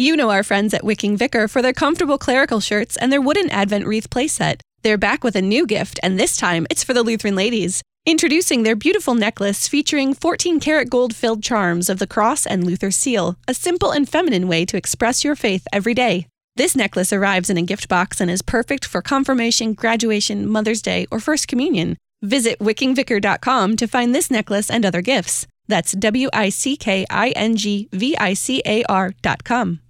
[0.00, 3.50] You know our friends at Wicking Vicar for their comfortable clerical shirts and their wooden
[3.50, 4.62] Advent wreath playset.
[4.80, 7.82] They're back with a new gift, and this time it's for the Lutheran ladies.
[8.06, 12.90] Introducing their beautiful necklace featuring 14 karat gold filled charms of the cross and Luther
[12.90, 16.26] seal, a simple and feminine way to express your faith every day.
[16.56, 21.08] This necklace arrives in a gift box and is perfect for confirmation, graduation, Mother's Day,
[21.10, 21.98] or First Communion.
[22.22, 25.46] Visit wickingvicar.com to find this necklace and other gifts.
[25.68, 29.80] That's W I C K I N G V I C A R.com.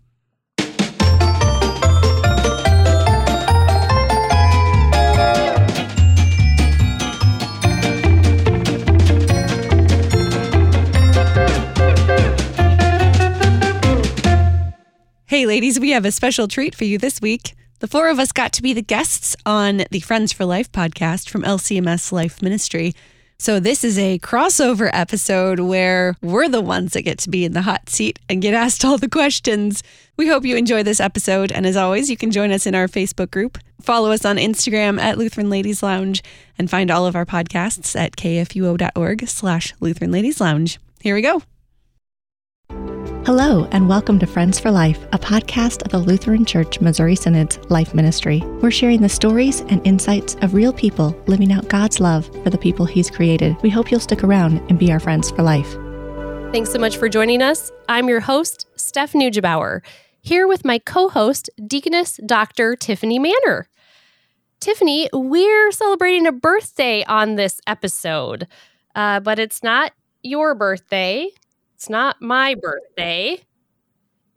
[15.30, 17.55] Hey, ladies, we have a special treat for you this week.
[17.79, 21.29] The four of us got to be the guests on the Friends for Life podcast
[21.29, 22.97] from LCMS Life Ministry.
[23.38, 27.52] So, this is a crossover episode where we're the ones that get to be in
[27.52, 29.85] the hot seat and get asked all the questions.
[30.16, 31.52] We hope you enjoy this episode.
[31.52, 34.99] And as always, you can join us in our Facebook group, follow us on Instagram
[34.99, 36.24] at Lutheran Ladies Lounge,
[36.59, 40.80] and find all of our podcasts at kfuo.org slash Lutheran Ladies Lounge.
[40.99, 41.41] Here we go.
[43.26, 47.59] Hello, and welcome to Friends for Life, a podcast of the Lutheran Church Missouri Synod's
[47.71, 48.40] Life Ministry.
[48.63, 52.57] We're sharing the stories and insights of real people living out God's love for the
[52.57, 53.60] people He's created.
[53.60, 55.71] We hope you'll stick around and be our friends for life.
[56.51, 57.71] Thanks so much for joining us.
[57.91, 59.82] I'm your host, Steph Neugebauer,
[60.23, 62.74] here with my co host, Deaconess Dr.
[62.74, 63.68] Tiffany Manor.
[64.60, 68.48] Tiffany, we're celebrating a birthday on this episode,
[68.94, 71.28] uh, but it's not your birthday.
[71.81, 73.41] It's not my birthday.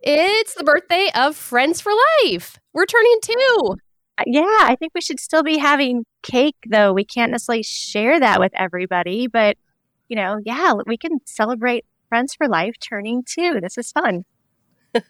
[0.00, 1.92] It's the birthday of Friends for
[2.22, 2.56] Life.
[2.72, 3.76] We're turning two.
[4.16, 6.94] Uh, yeah, I think we should still be having cake, though.
[6.94, 9.58] We can't necessarily share that with everybody, but
[10.08, 13.60] you know, yeah, we can celebrate Friends for Life turning two.
[13.60, 14.24] This is fun.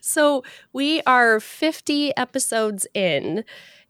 [0.00, 3.44] so, we are 50 episodes in.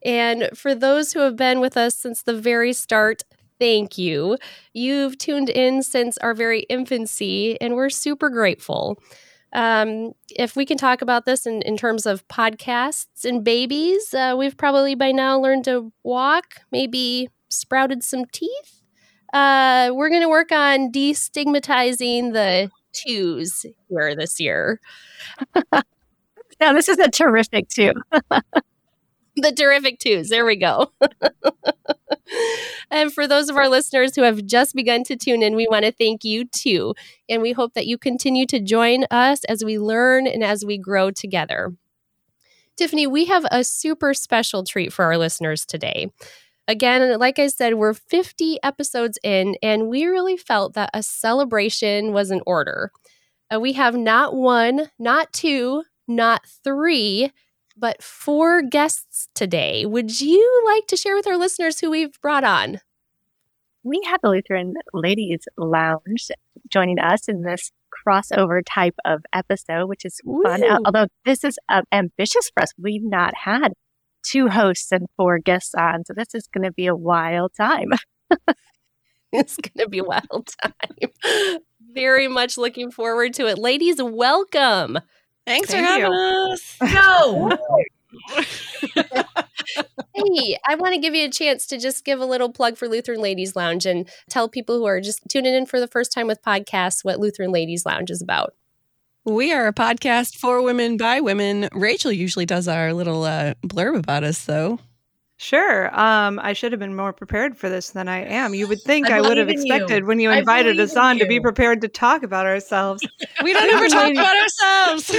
[0.05, 3.23] And for those who have been with us since the very start,
[3.59, 4.39] thank you.
[4.73, 8.99] You've tuned in since our very infancy, and we're super grateful.
[9.53, 14.35] Um, if we can talk about this in, in terms of podcasts and babies, uh,
[14.37, 18.83] we've probably by now learned to walk, maybe sprouted some teeth.
[19.33, 24.81] Uh, we're going to work on destigmatizing the twos here this year.
[26.61, 27.93] now, this is a terrific two.
[29.37, 30.29] the terrific twos.
[30.29, 30.93] There we go.
[32.91, 35.85] and for those of our listeners who have just begun to tune in, we want
[35.85, 36.95] to thank you too.
[37.29, 40.79] And we hope that you continue to join us as we learn and as we
[40.79, 41.73] grow together.
[42.77, 46.09] Tiffany, we have a super special treat for our listeners today.
[46.67, 52.13] Again, like I said, we're 50 episodes in, and we really felt that a celebration
[52.13, 52.91] was in order.
[53.53, 57.31] Uh, we have not one, not two, not three,
[57.77, 59.85] but four guests today.
[59.85, 62.81] Would you like to share with our listeners who we've brought on?
[63.83, 66.31] We have the Lutheran Ladies Lounge
[66.69, 67.71] joining us in this
[68.07, 70.43] crossover type of episode, which is Ooh.
[70.43, 70.63] fun.
[70.85, 73.75] Although this is uh, ambitious for us, we've not had
[74.23, 77.91] two hosts and four guests on, so this is going to be a wild time.
[79.33, 81.61] it's going to be a wild time.
[81.93, 83.59] Very much looking forward to it.
[83.59, 84.99] Ladies, welcome.
[85.47, 86.53] Thanks Thank for having you.
[86.53, 86.77] us.
[86.93, 87.59] Go.
[90.15, 92.89] hey, I want to give you a chance to just give a little plug for
[92.89, 96.27] Lutheran Ladies Lounge and tell people who are just tuning in for the first time
[96.27, 98.55] with podcasts what Lutheran Ladies Lounge is about.
[99.25, 101.69] We are a podcast for women by women.
[101.73, 104.79] Rachel usually does our little uh, blurb about us, though.
[105.45, 105.95] Sure.
[105.95, 108.55] Um, I should have been more prepared for this than I am.
[108.55, 110.07] You would think I, I would have expected you.
[110.07, 113.07] when you invited us on to be prepared to talk about ourselves.
[113.43, 115.11] we don't ever talk about ourselves.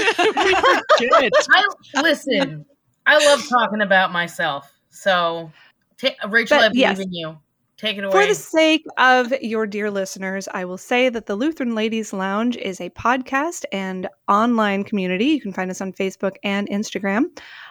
[0.97, 1.31] Good.
[1.51, 2.65] I, listen,
[3.05, 4.73] I love talking about myself.
[4.89, 5.51] So,
[5.99, 6.99] t- Rachel, but, I believe yes.
[6.99, 7.37] in you.
[7.77, 8.11] Take it away.
[8.11, 12.55] For the sake of your dear listeners, I will say that the Lutheran Ladies Lounge
[12.55, 15.25] is a podcast and online community.
[15.25, 17.25] You can find us on Facebook and Instagram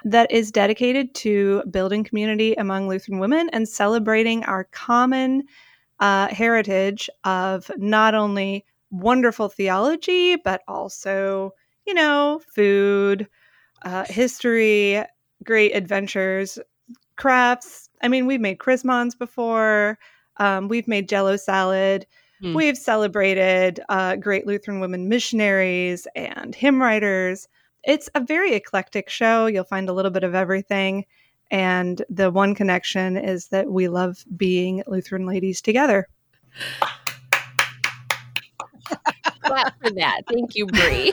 [0.05, 5.45] that is dedicated to building community among Lutheran women and celebrating our common
[6.01, 11.53] uh, heritage of not only wonderful theology, but also,
[11.87, 13.27] you know, food,
[13.85, 15.03] uh, history,
[15.45, 16.59] great adventures,
[17.17, 17.89] crafts.
[18.05, 19.99] I mean, we've made Chrismons before.
[20.37, 22.07] Um, we've made Jello salad.
[22.43, 22.55] Mm.
[22.55, 27.49] We've celebrated uh, great Lutheran women missionaries and hymn writers.
[27.83, 29.47] It's a very eclectic show.
[29.47, 31.07] You'll find a little bit of everything.
[31.51, 36.07] And the one connection is that we love being Lutheran ladies together.
[39.55, 40.23] Clap for that.
[40.29, 41.13] Thank you, Bri.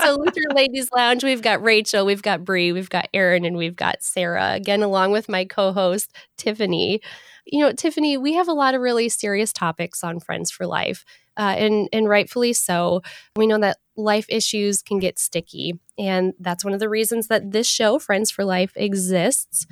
[0.00, 3.76] so Luther Ladies Lounge, we've got Rachel, we've got Bri, we've got Erin, and we've
[3.76, 4.52] got Sarah.
[4.52, 7.00] Again, along with my co-host Tiffany.
[7.44, 11.04] You know, Tiffany, we have a lot of really serious topics on Friends for Life.
[11.36, 13.02] Uh, and and rightfully so.
[13.36, 17.52] We know that life issues can get sticky, and that's one of the reasons that
[17.52, 19.66] this show, Friends for Life, exists.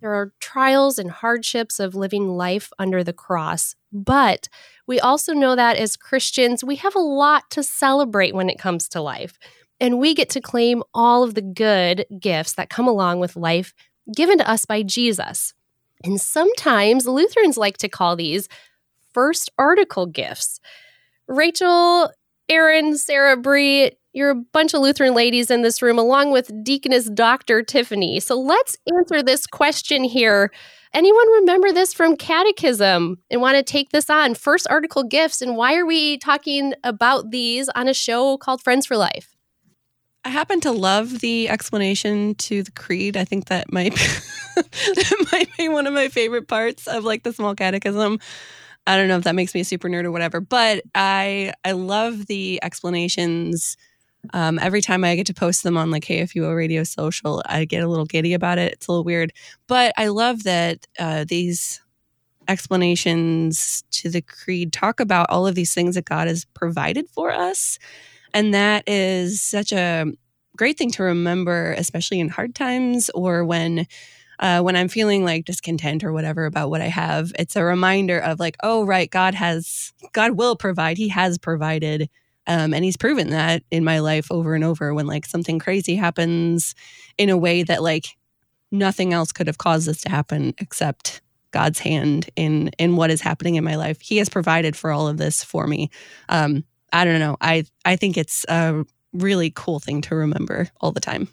[0.00, 4.48] There are trials and hardships of living life under the cross, but
[4.86, 8.88] we also know that as Christians, we have a lot to celebrate when it comes
[8.90, 9.38] to life.
[9.80, 13.74] And we get to claim all of the good gifts that come along with life
[14.14, 15.54] given to us by Jesus.
[16.04, 18.48] And sometimes Lutherans like to call these
[19.12, 20.60] first article gifts.
[21.26, 22.10] Rachel,
[22.48, 27.08] Erin, Sarah, Bri, you're a bunch of Lutheran ladies in this room, along with Deaconess
[27.10, 27.62] Dr.
[27.62, 28.20] Tiffany.
[28.20, 30.50] So let's answer this question here.
[30.94, 34.34] Anyone remember this from catechism and want to take this on?
[34.34, 38.86] First article gifts, and why are we talking about these on a show called Friends
[38.86, 39.36] for Life?
[40.24, 43.16] I happen to love the explanation to the creed.
[43.16, 43.94] I think that might
[44.56, 48.18] that might be one of my favorite parts of like the small catechism.
[48.86, 51.72] I don't know if that makes me a super nerd or whatever, but I I
[51.72, 53.76] love the explanations.
[54.32, 57.82] Um, every time I get to post them on like KFUO Radio Social, I get
[57.82, 58.72] a little giddy about it.
[58.72, 59.32] It's a little weird,
[59.66, 61.80] but I love that uh, these
[62.48, 67.30] explanations to the creed talk about all of these things that God has provided for
[67.30, 67.78] us,
[68.34, 70.06] and that is such a
[70.56, 73.86] great thing to remember, especially in hard times or when
[74.40, 78.18] uh, when I'm feeling like discontent or whatever about what I have, it's a reminder
[78.18, 80.96] of like, oh, right, God has, God will provide.
[80.96, 82.08] He has provided.
[82.48, 85.94] Um, and he's proven that in my life over and over when like something crazy
[85.94, 86.74] happens
[87.18, 88.06] in a way that like
[88.72, 93.20] nothing else could have caused this to happen except God's hand in in what is
[93.20, 94.00] happening in my life.
[94.00, 95.90] He has provided for all of this for me.
[96.28, 97.36] Um, I don't know.
[97.40, 101.28] I I think it's a really cool thing to remember all the time.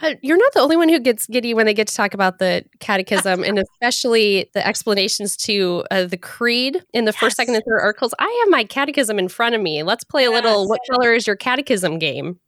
[0.00, 2.38] Uh, you're not the only one who gets giddy when they get to talk about
[2.38, 7.36] the catechism and especially the explanations to uh, the creed in the first, yes.
[7.36, 8.14] second, and third articles.
[8.18, 9.82] I have my catechism in front of me.
[9.82, 10.68] Let's play a little yes.
[10.68, 12.38] what color is your catechism game?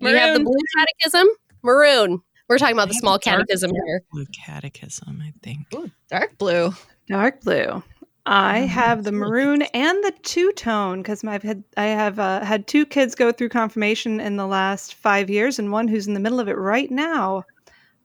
[0.00, 0.14] Maroon.
[0.14, 1.28] You have the blue catechism?
[1.62, 2.22] Maroon.
[2.48, 4.02] We're talking about the small catechism here.
[4.10, 5.66] Blue catechism, I think.
[5.74, 6.72] Ooh, dark blue.
[7.06, 7.82] Dark blue.
[8.30, 12.66] I have the maroon and the two tone because I've had I have uh, had
[12.66, 16.20] two kids go through confirmation in the last five years, and one who's in the
[16.20, 17.44] middle of it right now.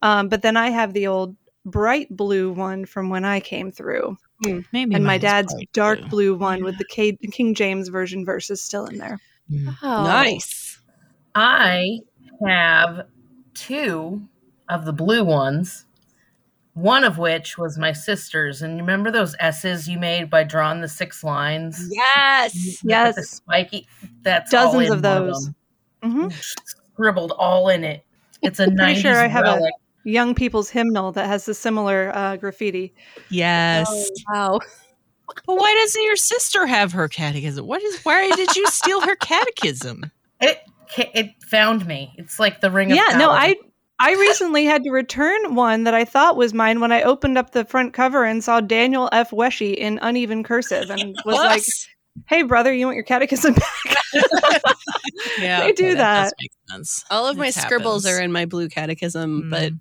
[0.01, 1.35] Um, but then I have the old
[1.65, 4.17] bright blue one from when I came through.
[4.45, 6.65] Mm, maybe and my dad's dark blue, blue one yeah.
[6.65, 9.19] with the K- King James version verses still in there.
[9.51, 9.75] Mm.
[9.83, 10.03] Oh.
[10.03, 10.79] Nice.
[11.35, 11.99] I
[12.47, 13.07] have
[13.55, 14.21] two
[14.69, 15.85] of the blue ones
[16.73, 18.61] one of which was my sister's.
[18.61, 21.89] And you remember those S's you made by drawing the six lines?
[21.91, 22.83] Yes.
[22.83, 23.15] Yes.
[23.15, 23.87] The spiky.
[24.21, 25.49] That's dozens of those.
[26.03, 26.29] Mm-hmm.
[26.65, 28.03] Scribbled all in it.
[28.41, 28.99] It's a nice.
[28.99, 29.71] sure I have relic.
[30.05, 32.93] a young people's hymnal that has a similar uh, graffiti.
[33.29, 33.87] Yes.
[33.89, 34.59] Oh, wow.
[35.47, 37.65] But why doesn't your sister have her catechism?
[37.65, 38.03] What is?
[38.03, 40.11] Why did you steal her catechism?
[40.41, 40.59] It
[40.97, 42.13] it found me.
[42.17, 42.89] It's like the ring.
[42.89, 43.15] Yeah.
[43.17, 43.55] no, I
[43.99, 47.51] I recently had to return one that I thought was mine when I opened up
[47.51, 49.31] the front cover and saw Daniel F.
[49.31, 51.63] Weshy in uneven cursive and was like,
[52.27, 53.97] "Hey, brother, you want your catechism back?"
[55.39, 56.33] yeah, they do okay, that.
[56.67, 59.49] that All of my scribbles are in my blue catechism, mm.
[59.49, 59.73] but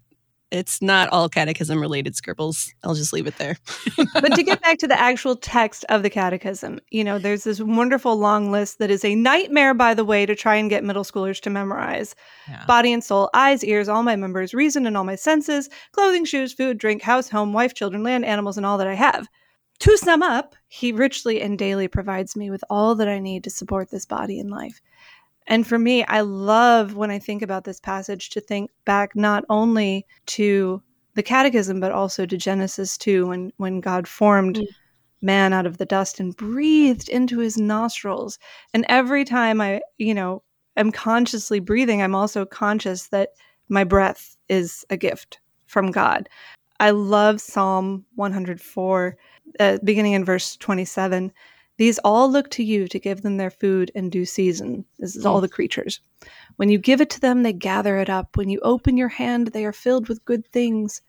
[0.52, 2.72] it's not all catechism related scribbles.
[2.84, 3.56] I'll just leave it there.
[4.14, 7.60] but to get back to the actual text of the catechism, you know, there's this
[7.60, 11.04] wonderful long list that is a nightmare, by the way, to try and get middle
[11.04, 12.14] schoolers to memorize.
[12.48, 12.64] Yeah.
[12.66, 16.52] Body and soul, eyes, ears, all my members, reason and all my senses, clothing, shoes,
[16.52, 19.26] food, drink, house, home, wife, children, land, animals, and all that I have.
[19.80, 23.50] To sum up, he richly and daily provides me with all that I need to
[23.50, 24.80] support this body and life.
[25.46, 29.44] And for me, I love when I think about this passage to think back not
[29.48, 30.82] only to
[31.14, 34.66] the catechism, but also to Genesis 2 when, when God formed mm.
[35.20, 38.38] man out of the dust and breathed into his nostrils.
[38.72, 40.42] And every time I, you know,
[40.76, 43.30] am consciously breathing, I'm also conscious that
[43.68, 46.28] my breath is a gift from God.
[46.80, 49.16] I love Psalm 104,
[49.60, 51.32] uh, beginning in verse 27.
[51.82, 54.84] These all look to you to give them their food in due season.
[55.00, 55.42] This is all hmm.
[55.42, 55.98] the creatures.
[56.54, 58.36] When you give it to them, they gather it up.
[58.36, 61.02] When you open your hand, they are filled with good things.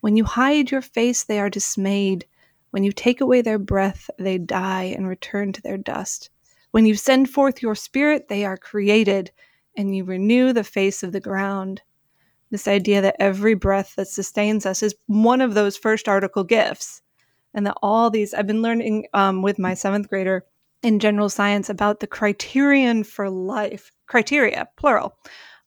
[0.00, 2.26] When you hide your face, they are dismayed.
[2.72, 6.28] When you take away their breath, they die and return to their dust.
[6.72, 9.30] When you send forth your spirit, they are created,
[9.78, 11.80] and you renew the face of the ground.
[12.50, 17.00] This idea that every breath that sustains us is one of those first article gifts
[17.58, 20.44] and that all these I've been learning um, with my seventh grader
[20.84, 25.18] in general science about the criterion for life, criteria, plural,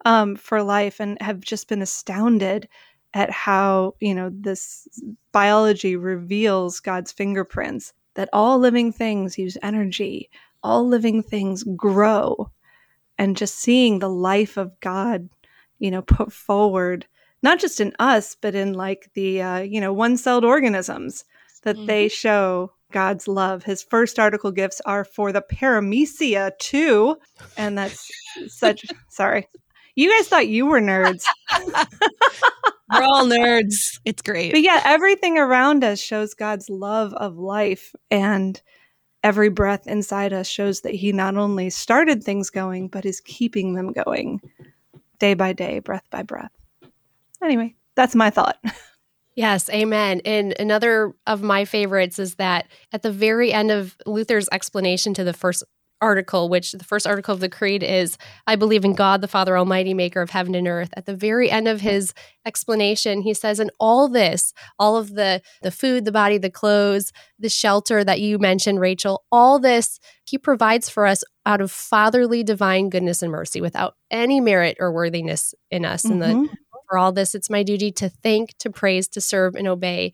[0.06, 2.70] um, for life, and have just been astounded
[3.14, 4.88] at how, you know, this
[5.34, 10.30] biology reveals God's fingerprints that all living things use energy,
[10.64, 12.50] all living things grow.
[13.18, 15.28] And just seeing the life of God,
[15.78, 17.06] you know, put forward,
[17.44, 21.26] not just in us, but in like the, uh, you know, one celled organisms
[21.64, 21.86] that mm-hmm.
[21.86, 23.64] they show God's love.
[23.64, 27.18] His first article gifts are for the paramecia too.
[27.58, 28.10] And that's
[28.48, 29.48] such, sorry.
[29.96, 31.26] You guys thought you were nerds.
[32.94, 34.00] We're all nerds.
[34.06, 34.52] It's great.
[34.52, 37.96] But yeah, everything around us shows God's love of life.
[38.10, 38.62] And
[39.24, 43.76] every breath inside us shows that He not only started things going, but is keeping
[43.76, 44.42] them going
[45.20, 46.52] day by day, breath by breath.
[47.44, 48.58] Anyway, that's my thought.
[49.36, 50.22] Yes, amen.
[50.26, 55.24] And another of my favorites is that at the very end of Luther's explanation to
[55.24, 55.64] the first
[56.02, 59.58] article, which the first article of the Creed is, I believe in God, the Father
[59.58, 60.90] Almighty, maker of heaven and earth.
[60.98, 62.14] At the very end of his
[62.46, 67.12] explanation, he says, and all this, all of the the food, the body, the clothes,
[67.40, 72.44] the shelter that you mentioned, Rachel, all this he provides for us out of fatherly
[72.44, 76.04] divine goodness and mercy without any merit or worthiness in us.
[76.04, 76.22] Mm-hmm.
[76.22, 76.56] And the,
[76.92, 80.12] for all this, it's my duty to thank, to praise, to serve, and obey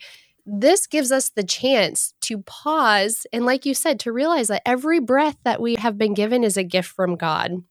[0.47, 5.01] this gives us the chance to pause and, like you said, to realize that every
[5.01, 7.63] breath that we have been given is a gift from God.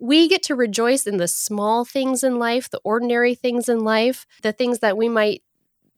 [0.00, 4.26] We get to rejoice in the small things in life, the ordinary things in life,
[4.42, 5.42] the things that we might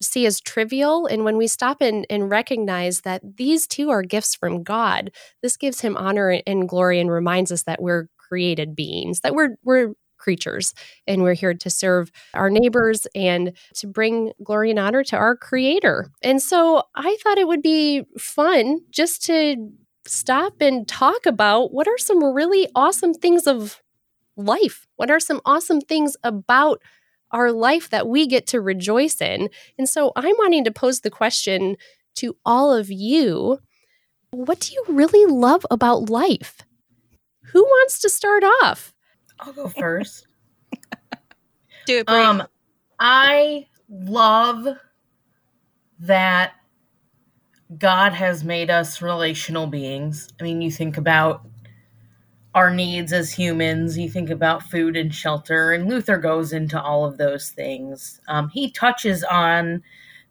[0.03, 1.07] see as trivial.
[1.07, 5.57] And when we stop and, and recognize that these two are gifts from God, this
[5.57, 9.93] gives him honor and glory and reminds us that we're created beings, that we're we're
[10.19, 10.75] creatures.
[11.07, 15.37] And we're here to serve our neighbors and to bring glory and honor to our
[15.37, 16.11] Creator.
[16.23, 19.71] And so I thought it would be fun just to
[20.07, 23.83] stop and talk about what are some really awesome things of
[24.37, 24.87] life?
[24.97, 26.81] What are some awesome things about
[27.31, 29.51] our life that we get to rejoice in?
[29.77, 31.77] And so I'm wanting to pose the question
[32.17, 33.59] to all of you
[34.31, 36.59] what do you really love about life?
[37.53, 38.93] Who wants to start off?
[39.41, 40.27] I'll go first.
[41.87, 42.07] Do it.
[42.07, 42.17] Bri.
[42.17, 42.43] Um,
[42.99, 44.67] I love
[46.01, 46.53] that
[47.77, 50.29] God has made us relational beings.
[50.41, 51.47] I mean, you think about
[52.55, 57.05] our needs as humans, you think about food and shelter, and Luther goes into all
[57.05, 58.21] of those things.
[58.27, 59.83] Um, he touches on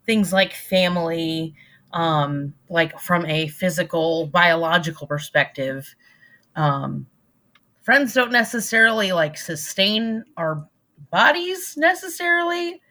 [0.06, 1.54] things like family,
[1.94, 5.96] um, like from a physical, biological perspective.
[6.56, 7.06] Um,
[7.88, 10.68] friends don't necessarily like sustain our
[11.10, 12.82] bodies necessarily,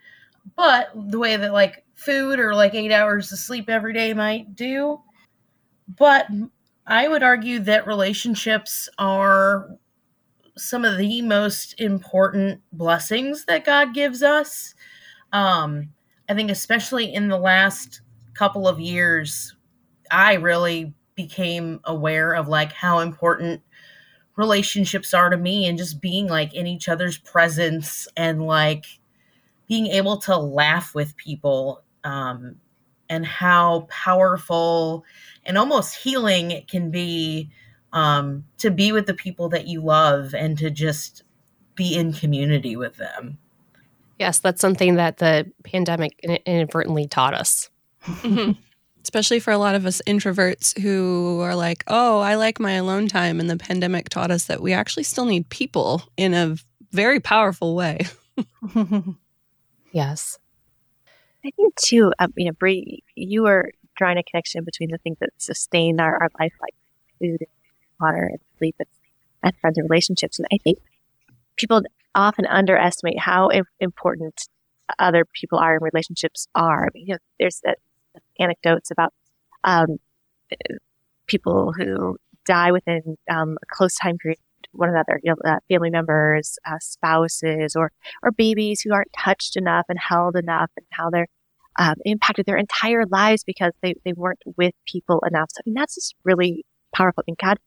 [0.57, 4.57] but the way that like food or like eight hours of sleep every day might
[4.57, 4.99] do.
[5.99, 6.29] But
[6.87, 9.69] I would argue that relationships are
[10.57, 14.75] some of the most important blessings that God gives us.
[15.31, 15.91] Um,
[16.31, 18.01] I think, especially in the last
[18.33, 19.55] couple of years,
[20.11, 23.61] I really became aware of like how important
[24.37, 28.87] relationships are to me and just being like in each other's presence and like
[29.67, 32.57] being able to laugh with people um,
[33.09, 35.05] and how powerful
[35.45, 37.51] and almost healing it can be
[37.93, 41.23] um, to be with the people that you love and to just
[41.75, 43.39] be in community with them.
[44.19, 47.71] Yes, that's something that the pandemic inadvertently taught us.
[49.07, 53.07] Especially for a lot of us introverts who are like, oh, I like my alone
[53.07, 53.39] time.
[53.39, 56.57] And the pandemic taught us that we actually still need people in a
[56.91, 58.01] very powerful way.
[59.93, 60.41] yes.
[61.45, 65.19] I think, too, um, you know, Bri, you were drawing a connection between the things
[65.21, 66.75] that sustain our, our life, like
[67.21, 67.49] food, and
[68.01, 68.89] water, and sleep, and,
[69.45, 70.41] and friends and relationships.
[70.41, 70.79] And I think
[71.55, 71.81] people
[72.13, 74.49] often underestimate how important
[74.99, 76.87] other people are and relationships are.
[76.87, 77.79] I mean, you know, there's that
[78.39, 79.13] anecdotes about
[79.65, 79.99] um,
[81.27, 84.39] people who die within um, a close time period
[84.73, 87.93] one another, you know, uh, family members, uh, spouses, or
[88.23, 91.29] or babies who aren't touched enough and held enough, and how they're
[91.79, 95.49] um, impacted their entire lives because they, they weren't with people enough.
[95.51, 97.23] So I mean, that's just really powerful.
[97.23, 97.59] I mean, God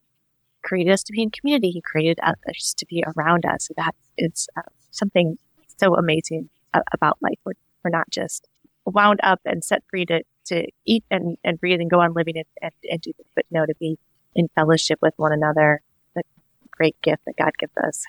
[0.63, 1.71] created us to be in community.
[1.71, 3.67] He created us to be around us.
[3.67, 5.37] So that is uh, something
[5.77, 6.49] so amazing
[6.93, 7.39] about life.
[7.45, 7.53] We're,
[7.83, 8.47] we're not just
[8.85, 12.37] wound up and set free to, to eat and, and breathe and go on living
[12.37, 13.97] and, and, and do this, but no, to be
[14.35, 15.81] in fellowship with one another.
[16.15, 16.23] The
[16.71, 18.05] great gift that God gives us.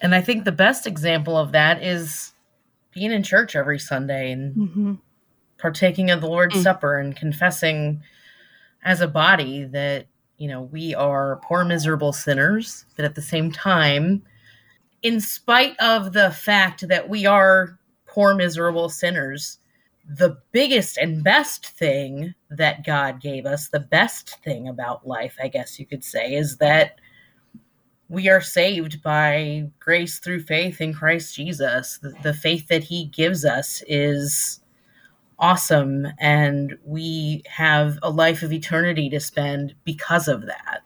[0.00, 2.32] And I think the best example of that is
[2.92, 4.94] being in church every Sunday and mm-hmm.
[5.58, 6.62] partaking of the Lord's mm-hmm.
[6.62, 8.02] Supper and confessing
[8.84, 10.06] as a body that
[10.42, 14.24] you know, we are poor, miserable sinners, but at the same time,
[15.00, 19.58] in spite of the fact that we are poor, miserable sinners,
[20.08, 25.48] the biggest and best thing that God gave us, the best thing about life, I
[25.48, 26.98] guess you could say, is that
[28.08, 31.98] we are saved by grace through faith in Christ Jesus.
[32.02, 34.60] The, the faith that He gives us is
[35.38, 40.82] awesome, and we have a life of eternity to spend because of that.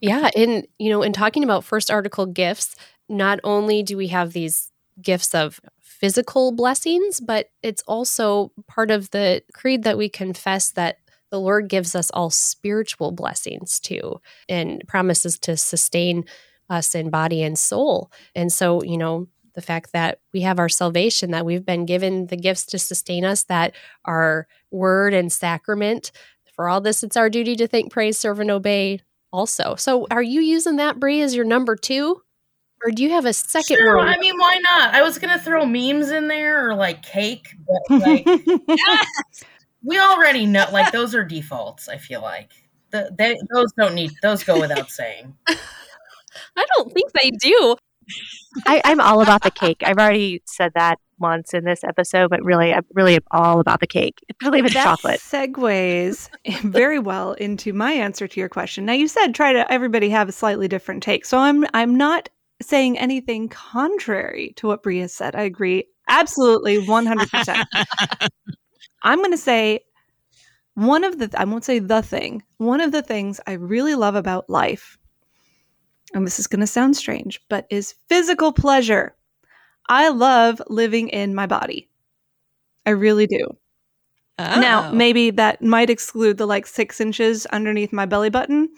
[0.00, 2.74] Yeah, in you know, in talking about first article gifts,
[3.08, 5.60] not only do we have these gifts of
[6.00, 10.96] physical blessings, but it's also part of the creed that we confess that
[11.30, 16.24] the Lord gives us all spiritual blessings too and promises to sustain
[16.68, 18.10] us in body and soul.
[18.34, 22.26] And so, you know, the fact that we have our salvation, that we've been given
[22.26, 26.12] the gifts to sustain us, that our word and sacrament,
[26.54, 29.00] for all this, it's our duty to think, praise, serve, and obey
[29.32, 29.74] also.
[29.74, 32.22] So, are you using that, Bri, as your number two?
[32.84, 34.08] Or do you have a second Sure, word?
[34.08, 34.94] I mean, why not?
[34.94, 38.26] I was gonna throw memes in there or like cake, but like
[39.84, 40.66] we already know.
[40.72, 41.88] Like those are defaults.
[41.88, 42.50] I feel like
[42.90, 45.34] the, they, those don't need those go without saying.
[46.56, 47.76] I don't think they do.
[48.66, 49.82] I, I'm all about the cake.
[49.84, 53.86] I've already said that once in this episode, but really, I'm really all about the
[53.86, 55.20] cake, particularly if it's that chocolate.
[55.20, 56.28] segues
[56.62, 58.86] very well into my answer to your question.
[58.86, 61.24] Now you said try to everybody have a slightly different take.
[61.24, 62.28] So I'm I'm not
[62.62, 65.34] saying anything contrary to what Bria said.
[65.34, 67.66] I agree absolutely 100%.
[69.02, 69.80] I'm going to say
[70.74, 72.42] one of the I won't say the thing.
[72.58, 74.98] One of the things I really love about life
[76.12, 79.14] and this is going to sound strange, but is physical pleasure.
[79.88, 81.88] I love living in my body.
[82.86, 83.56] I really do.
[84.38, 84.94] Now, Oh.
[84.94, 88.70] maybe that might exclude the like six inches underneath my belly button,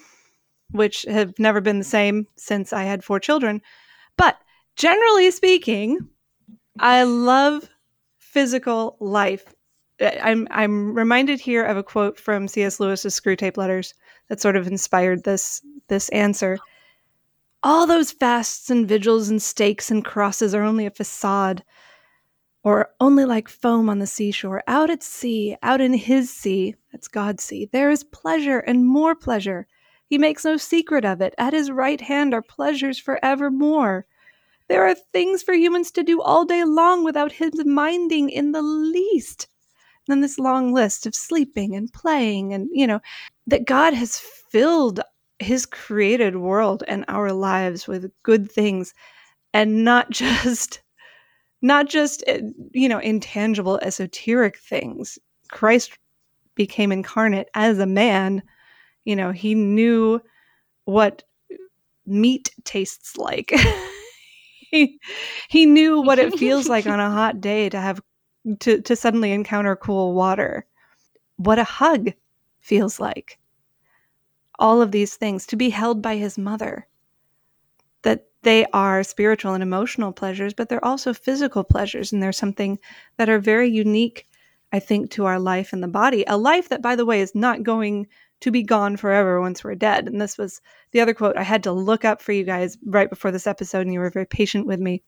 [0.72, 3.62] which have never been the same since I had four children.
[4.16, 4.36] But
[4.76, 5.98] generally speaking,
[6.78, 7.68] I love
[8.18, 9.54] physical life.
[10.00, 12.80] I'm I'm reminded here of a quote from C.S.
[12.80, 13.94] Lewis's Screwtape Letters
[14.28, 16.58] that sort of inspired this this answer.
[17.62, 21.62] All those fasts and vigils and stakes and crosses are only a facade
[22.64, 24.62] or only like foam on the seashore.
[24.66, 29.14] Out at sea, out in his sea, that's God's sea, there is pleasure and more
[29.14, 29.66] pleasure.
[30.12, 31.34] He makes no secret of it.
[31.38, 34.04] At his right hand are pleasures forevermore.
[34.68, 38.60] There are things for humans to do all day long without his minding in the
[38.60, 39.48] least.
[40.06, 43.00] And then this long list of sleeping and playing, and you know,
[43.46, 45.00] that God has filled
[45.38, 48.92] his created world and our lives with good things
[49.54, 50.82] and not just
[51.62, 52.40] not just uh,
[52.72, 55.18] you know intangible esoteric things
[55.50, 55.96] christ
[56.54, 58.42] became incarnate as a man
[59.04, 60.20] you know he knew
[60.84, 61.22] what
[62.06, 63.52] meat tastes like.
[64.72, 64.98] He,
[65.50, 68.00] he knew what it feels like on a hot day to have
[68.60, 70.66] to, to suddenly encounter cool water.
[71.36, 72.12] What a hug
[72.60, 73.38] feels like.
[74.58, 76.88] All of these things to be held by his mother.
[78.00, 82.78] That they are spiritual and emotional pleasures but they're also physical pleasures and they're something
[83.18, 84.26] that are very unique
[84.72, 86.24] i think to our life in the body.
[86.26, 88.06] A life that by the way is not going
[88.42, 90.06] to be gone forever once we're dead.
[90.06, 93.08] And this was the other quote i had to look up for you guys right
[93.08, 95.02] before this episode and you were very patient with me.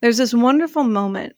[0.00, 1.34] There's this wonderful moment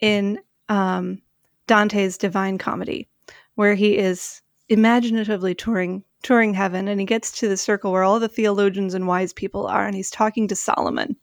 [0.00, 1.20] in um,
[1.66, 3.08] dante's divine comedy
[3.54, 8.20] where he is imaginatively touring touring heaven and he gets to the circle where all
[8.20, 11.16] the theologians and wise people are and he's talking to Solomon.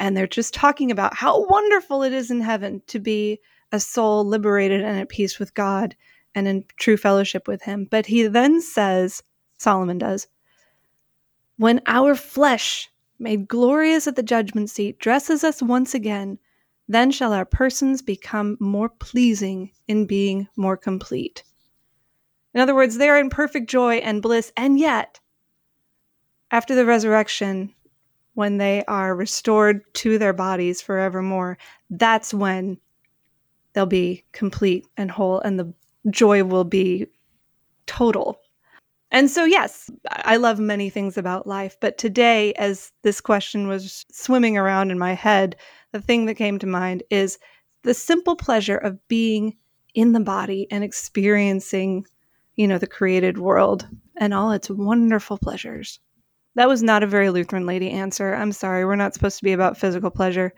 [0.00, 3.38] And they're just talking about how wonderful it is in heaven to be
[3.70, 5.94] a soul liberated and at peace with God
[6.34, 7.86] and in true fellowship with him.
[7.90, 9.22] But he then says,
[9.58, 10.26] Solomon does,
[11.56, 16.38] when our flesh, made glorious at the judgment seat, dresses us once again,
[16.88, 21.44] then shall our persons become more pleasing in being more complete.
[22.54, 25.20] In other words, they're in perfect joy and bliss, and yet,
[26.50, 27.72] after the resurrection,
[28.34, 31.58] when they are restored to their bodies forevermore,
[31.90, 32.78] that's when
[33.72, 35.72] they'll be complete and whole, and the
[36.10, 37.06] joy will be
[37.86, 38.40] total.
[39.10, 44.06] And so, yes, I love many things about life, but today, as this question was
[44.10, 45.56] swimming around in my head,
[45.92, 47.38] the thing that came to mind is
[47.82, 49.56] the simple pleasure of being
[49.94, 52.06] in the body and experiencing
[52.56, 56.00] you know, the created world and all its wonderful pleasures.
[56.54, 58.34] That was not a very Lutheran lady answer.
[58.34, 58.84] I'm sorry.
[58.84, 60.52] We're not supposed to be about physical pleasure,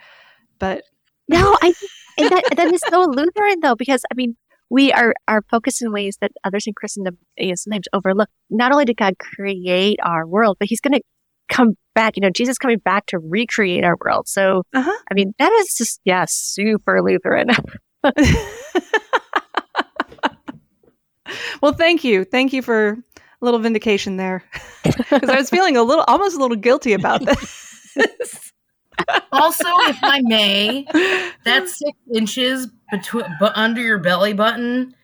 [0.58, 0.84] but
[1.28, 1.72] No, I
[2.18, 4.36] that that is so Lutheran though, because I mean,
[4.70, 8.28] we are, are focused in ways that others in Christendom is sometimes overlook.
[8.50, 11.00] Not only did God create our world, but he's going to
[11.48, 14.28] come back, you know, Jesus coming back to recreate our world.
[14.28, 14.98] So, Uh-huh.
[15.10, 17.48] I mean, that is just, yeah, super Lutheran.
[21.62, 22.24] well, thank you.
[22.24, 24.44] Thank you for a little vindication there.
[24.84, 28.52] Because I was feeling a little, almost a little guilty about this.
[29.32, 30.86] Also, if I may,
[31.44, 34.94] that six inches between but under your belly button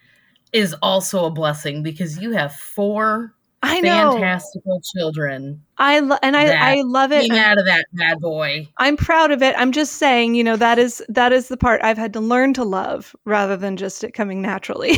[0.52, 4.12] is also a blessing because you have four I know.
[4.12, 7.22] fantastical children I lo- and I, I love it.
[7.22, 8.68] came out of that bad boy.
[8.78, 9.54] I'm proud of it.
[9.58, 12.54] I'm just saying, you know, that is that is the part I've had to learn
[12.54, 14.96] to love rather than just it coming naturally.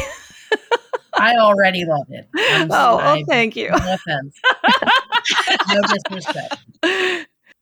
[1.14, 2.28] I already love it.
[2.50, 3.70] I'm oh, I- well, thank you.
[3.70, 4.40] No offense.
[5.68, 6.56] no disrespect.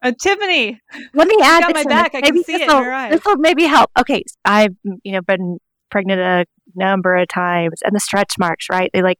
[0.02, 0.80] Uh, Tiffany,
[1.14, 2.14] Let me add got my back.
[2.14, 3.12] I can see it in this'll- your eyes.
[3.12, 3.90] This will maybe help.
[3.98, 5.58] Okay, I've you know been
[5.90, 8.90] pregnant a number of times, and the stretch marks, right?
[8.92, 9.18] They like,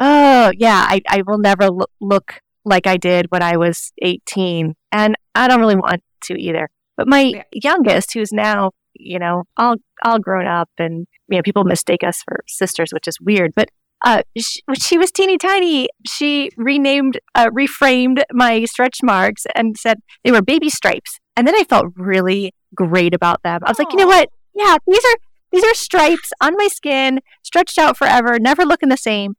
[0.00, 4.74] oh yeah, I I will never lo- look like I did when I was eighteen,
[4.90, 6.70] and I don't really want to either.
[6.96, 7.42] But my Yeah.
[7.52, 12.22] youngest, who's now you know all all grown up, and you know people mistake us
[12.22, 13.68] for sisters, which is weird, but.
[14.04, 19.76] Uh, sh when she was teeny tiny, she renamed, uh, reframed my stretch marks and
[19.78, 21.18] said they were baby stripes.
[21.36, 23.60] And then I felt really great about them.
[23.64, 24.28] I was like, you know what?
[24.54, 25.16] Yeah, these are
[25.52, 29.34] these are stripes on my skin, stretched out forever, never looking the same.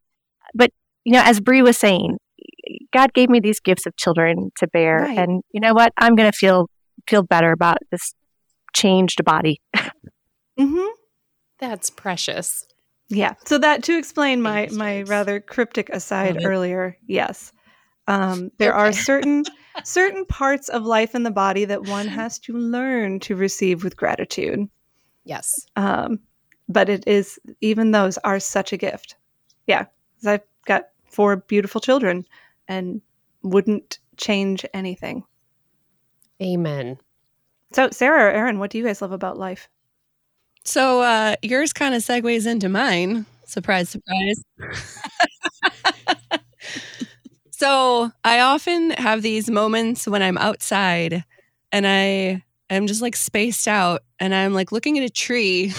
[0.55, 0.71] But
[1.03, 2.17] you know, as Bri was saying,
[2.93, 5.17] God gave me these gifts of children to bear, Right.
[5.17, 5.91] and you know what?
[5.97, 6.69] I'm gonna feel
[7.07, 8.13] feel better about this
[8.73, 9.59] changed body.
[9.75, 10.87] mm-hmm.
[11.59, 12.65] That's precious.
[13.09, 13.33] Yeah.
[13.45, 16.45] So that to explain my my rather cryptic aside it.
[16.45, 17.51] earlier, yes.
[18.07, 19.45] Um, there are certain
[19.83, 23.97] certain parts of life in the body that one has to learn to receive with
[23.97, 24.67] gratitude.
[25.25, 25.49] Yes.
[25.75, 26.19] Um,
[26.69, 29.15] but it is even those are such a gift.
[29.67, 29.85] Yeah,
[30.25, 32.25] I've got four beautiful children,
[32.67, 33.01] and
[33.43, 35.23] wouldn't change anything.
[36.41, 36.97] Amen.
[37.71, 39.69] So, Sarah or Erin, what do you guys love about life?
[40.65, 43.25] So uh, yours kind of segues into mine.
[43.45, 44.43] Surprise, surprise.
[47.51, 51.23] so I often have these moments when I'm outside
[51.71, 55.73] and I am just like spaced out and I'm like looking at a tree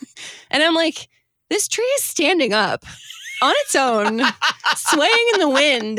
[0.50, 1.08] and I'm like,
[1.50, 2.84] this tree is standing up
[3.42, 4.20] on its own,
[4.76, 5.98] swaying in the wind.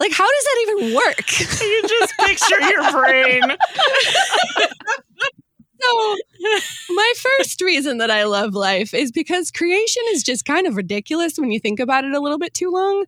[0.00, 1.40] Like, how does that even work?
[1.60, 3.42] You just picture your brain.
[5.82, 6.16] So,
[6.90, 11.38] my first reason that I love life is because creation is just kind of ridiculous
[11.38, 13.04] when you think about it a little bit too long.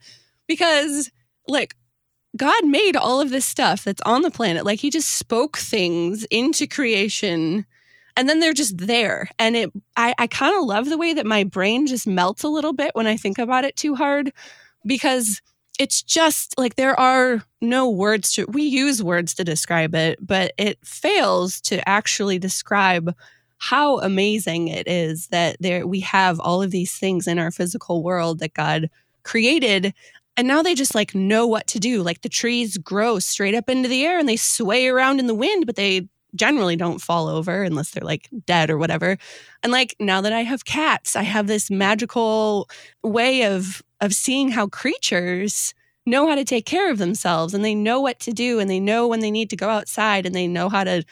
[0.47, 1.11] Because,
[1.49, 1.75] like,
[2.37, 4.65] God made all of this stuff that's on the planet.
[4.65, 7.67] Like, He just spoke things into creation
[8.17, 9.29] and then they're just there.
[9.39, 12.49] And it, I, I kind of love the way that my brain just melts a
[12.49, 14.33] little bit when I think about it too hard
[14.87, 15.41] because
[15.79, 20.53] it's just like there are no words to we use words to describe it but
[20.59, 23.15] it fails to actually describe
[23.59, 28.03] how amazing it is that there we have all of these things in our physical
[28.03, 28.91] world that God
[29.23, 29.95] created
[30.37, 32.03] and now they just like know what to do.
[32.03, 35.35] Like the trees grow straight up into the air and they sway around in the
[35.35, 39.17] wind but they generally don't fall over unless they're like dead or whatever
[39.63, 42.69] and like now that i have cats i have this magical
[43.03, 45.75] way of of seeing how creatures
[46.07, 48.81] know how to take care of themselves and they know what to do and they
[48.81, 51.03] know when they need to go outside and they know how to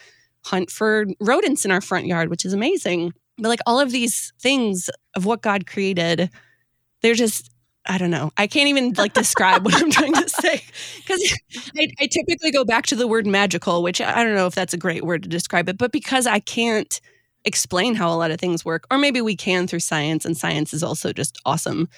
[0.45, 3.13] hunt for rodents in our front yard, which is amazing.
[3.37, 6.29] But like all of these things of what God created,
[7.01, 7.49] they're just
[7.85, 8.31] I don't know.
[8.37, 10.61] I can't even like describe what I'm trying to say.
[11.05, 11.37] Because
[11.77, 14.73] I, I typically go back to the word magical, which I don't know if that's
[14.73, 17.01] a great word to describe it, but because I can't
[17.43, 20.73] explain how a lot of things work, or maybe we can through science, and science
[20.73, 21.89] is also just awesome.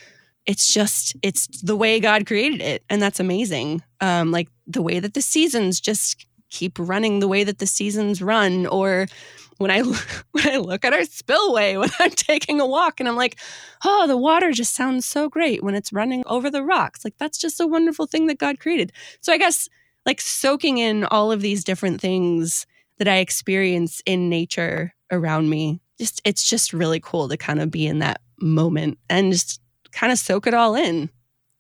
[0.48, 3.84] It's just it's the way god created it and that's amazing.
[4.02, 8.22] Um like the way that the seasons just keep running the way that the seasons
[8.22, 9.08] run or
[9.58, 9.82] when i
[10.32, 13.38] when i look at our spillway when i'm taking a walk and i'm like
[13.84, 17.38] oh the water just sounds so great when it's running over the rocks like that's
[17.38, 18.92] just a wonderful thing that god created
[19.22, 19.70] so i guess
[20.06, 22.66] like soaking in all of these different things
[22.98, 27.72] that i experience in nature around me just it's just really cool to kind of
[27.72, 31.10] be in that moment and just kind of soak it all in.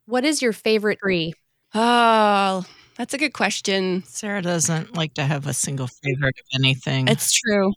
[0.06, 1.34] What is your favorite tree?
[1.74, 2.64] Oh,
[2.98, 4.04] that's a good question.
[4.06, 7.08] Sarah doesn't like to have a single favorite of anything.
[7.08, 7.74] It's true.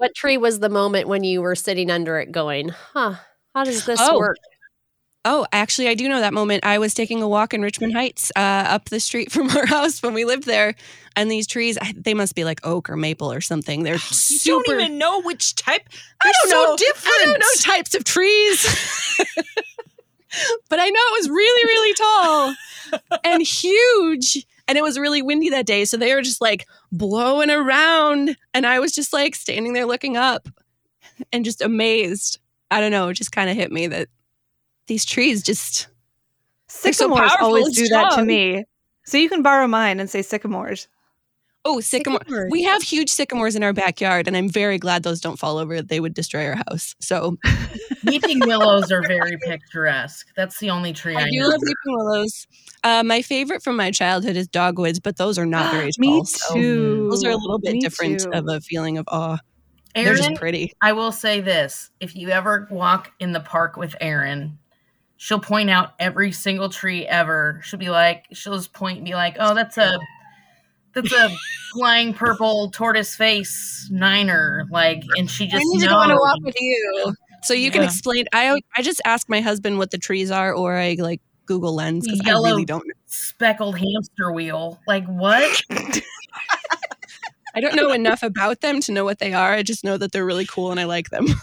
[0.00, 3.16] What tree was the moment when you were sitting under it going, huh,
[3.54, 4.18] how does this Oh.
[4.18, 4.38] work?
[5.26, 6.64] Oh, actually, I do know that moment.
[6.64, 10.02] I was taking a walk in Richmond Heights, uh, up the street from our house
[10.02, 10.74] when we lived there,
[11.16, 13.82] and these trees—they must be like oak or maple or something.
[13.82, 14.62] They're You super.
[14.72, 15.82] don't even know which type.
[16.24, 16.76] I don't so know.
[16.78, 17.14] different.
[17.14, 18.64] I don't know types of trees,
[20.70, 22.54] but I know it was really, really tall
[23.24, 24.46] and huge.
[24.70, 28.64] And it was really windy that day, so they were just like blowing around, and
[28.64, 30.48] I was just like standing there looking up
[31.32, 32.38] and just amazed.
[32.70, 34.06] I don't know, it just kind of hit me that
[34.86, 35.88] these trees just
[36.84, 38.64] They're so Sycamores always do that to me.
[39.06, 40.86] So you can borrow mine and say sycamores.
[41.64, 42.20] Oh, sycamore.
[42.20, 42.50] Sycamores.
[42.50, 45.82] We have huge sycamores in our backyard, and I'm very glad those don't fall over.
[45.82, 46.94] They would destroy our house.
[47.00, 47.36] So
[48.04, 50.26] Weeping willows are very picturesque.
[50.36, 51.48] That's the only tree I, I do know.
[51.48, 52.46] love weeping willows.
[52.82, 56.24] Uh, my favorite from my childhood is dogwoods, but those are not very Me tall.
[56.24, 57.08] so too.
[57.10, 58.30] Those are a little bit Me different too.
[58.32, 59.38] of a feeling of awe.
[59.94, 60.72] They're just pretty.
[60.80, 64.56] I will say this: if you ever walk in the park with Erin,
[65.18, 67.60] she'll point out every single tree ever.
[67.64, 69.98] She'll be like, she'll just point and be like, "Oh, that's a
[70.94, 71.30] that's a
[71.72, 76.14] flying purple tortoise face niner." Like, and she just I need to go on a
[76.14, 78.26] walk with you, so you can explain.
[78.32, 82.06] I I just ask my husband what the trees are, or I like Google Lens
[82.06, 82.86] because I really don't.
[82.86, 82.94] know.
[83.06, 84.80] speckled hamster wheel.
[84.86, 85.62] Like what?
[87.54, 89.52] I don't know enough about them to know what they are.
[89.52, 91.26] I just know that they're really cool and I like them.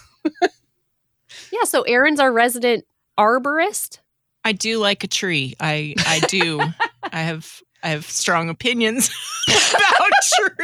[1.52, 2.84] Yeah, so Erin's our resident
[3.18, 3.98] arborist.
[4.44, 5.54] I do like a tree.
[5.60, 6.60] I I do.
[7.02, 9.10] I have I have strong opinions
[9.48, 10.10] about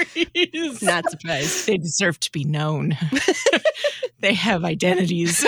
[0.14, 0.82] trees.
[0.82, 1.66] Not surprised.
[1.66, 2.96] They deserve to be known.
[4.20, 5.44] they have identities.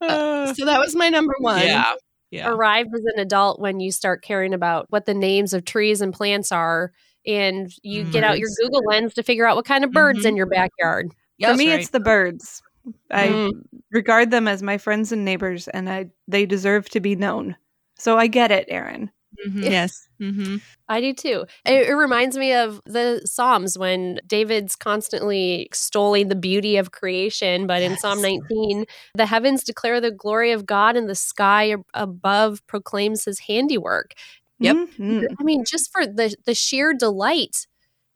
[0.00, 1.62] Uh, So that was my number one.
[1.62, 1.94] yeah.
[2.30, 2.48] Yeah.
[2.48, 6.14] Arrived as an adult when you start caring about what the names of trees and
[6.14, 6.90] plants are,
[7.26, 10.34] and you get out your Google lens to figure out what kind of birds in
[10.34, 11.12] your backyard.
[11.44, 11.80] For me, right.
[11.80, 12.62] it's the birds.
[13.10, 13.50] I Mm.
[13.90, 17.54] regard them as my friends and neighbors, and I they deserve to be known.
[18.02, 19.12] So I get it, Erin.
[19.46, 19.70] Mhm.
[19.70, 20.08] Yes.
[20.20, 20.60] Mhm.
[20.88, 21.44] I do too.
[21.64, 27.68] It, it reminds me of the Psalms when David's constantly extolling the beauty of creation.
[27.68, 32.66] But in Psalm 19, the heavens declare the glory of God, and the sky above
[32.66, 34.14] proclaims his handiwork.
[34.58, 34.76] Yep.
[34.98, 35.22] Mhm.
[35.40, 37.68] I mean, just for the the sheer delight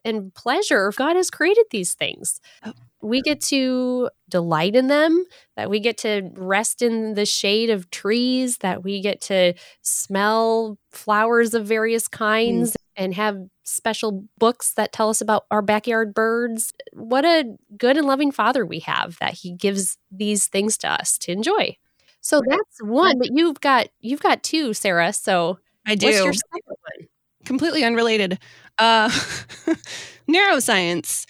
[0.07, 2.41] and pleasure, God has created these things.
[2.65, 2.73] Oh.
[3.03, 7.91] We get to delight in them, that we get to rest in the shade of
[7.91, 12.77] trees, that we get to smell flowers of various kinds mm.
[12.97, 16.73] and have special books that tell us about our backyard birds.
[16.93, 21.19] What a good and loving father we have that he gives these things to us
[21.19, 21.77] to enjoy.
[22.21, 25.13] So that's one, but you've got you've got two, Sarah.
[25.13, 26.07] So I do.
[26.07, 27.09] what's your second one?
[27.45, 28.41] Completely unrelated.
[28.79, 29.09] Uh,
[30.29, 31.27] neuroscience.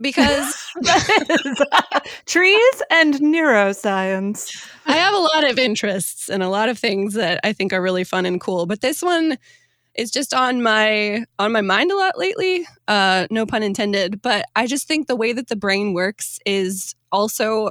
[0.00, 0.54] Because
[2.26, 4.64] Trees and neuroscience.
[4.86, 7.82] I have a lot of interests and a lot of things that I think are
[7.82, 8.66] really fun and cool.
[8.66, 9.38] But this one
[9.96, 12.66] is just on my on my mind a lot lately.
[12.86, 14.22] Uh, no pun intended.
[14.22, 17.70] But I just think the way that the brain works is also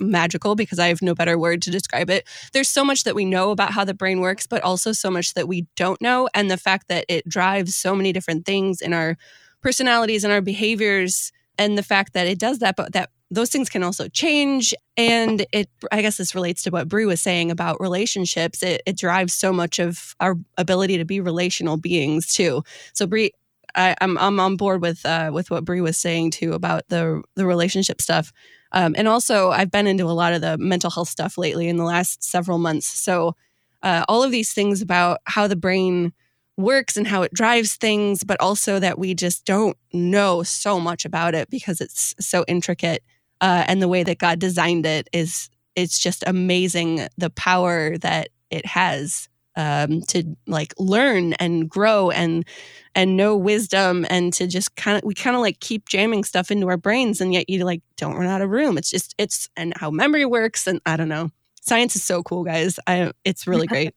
[0.00, 2.26] magical because I have no better word to describe it.
[2.52, 5.34] There's so much that we know about how the brain works, but also so much
[5.34, 6.28] that we don't know.
[6.34, 9.16] And the fact that it drives so many different things in our
[9.62, 13.68] personalities and our behaviors, and the fact that it does that, but that those things
[13.68, 14.74] can also change.
[14.96, 18.62] And it, I guess this relates to what Bri was saying about relationships.
[18.62, 22.62] It, it drives so much of our ability to be relational beings too.
[22.92, 23.32] So Bri,
[23.74, 27.22] I, I'm I'm on board with uh, with what Bri was saying too about the
[27.34, 28.32] the relationship stuff.
[28.72, 31.76] Um, and also, I've been into a lot of the mental health stuff lately in
[31.76, 32.86] the last several months.
[32.86, 33.36] So,
[33.82, 36.12] uh, all of these things about how the brain
[36.56, 41.04] works and how it drives things, but also that we just don't know so much
[41.04, 43.02] about it because it's so intricate.
[43.40, 48.30] Uh, and the way that God designed it is, it's just amazing the power that
[48.50, 52.46] it has um, to like learn and grow and
[52.94, 56.50] and know wisdom and to just kind of we kind of like keep jamming stuff
[56.50, 58.78] into our brains and yet you like don't run out of room.
[58.78, 61.30] It's just it's and how memory works and i don't know.
[61.60, 62.78] Science is so cool guys.
[62.86, 63.94] I it's really great.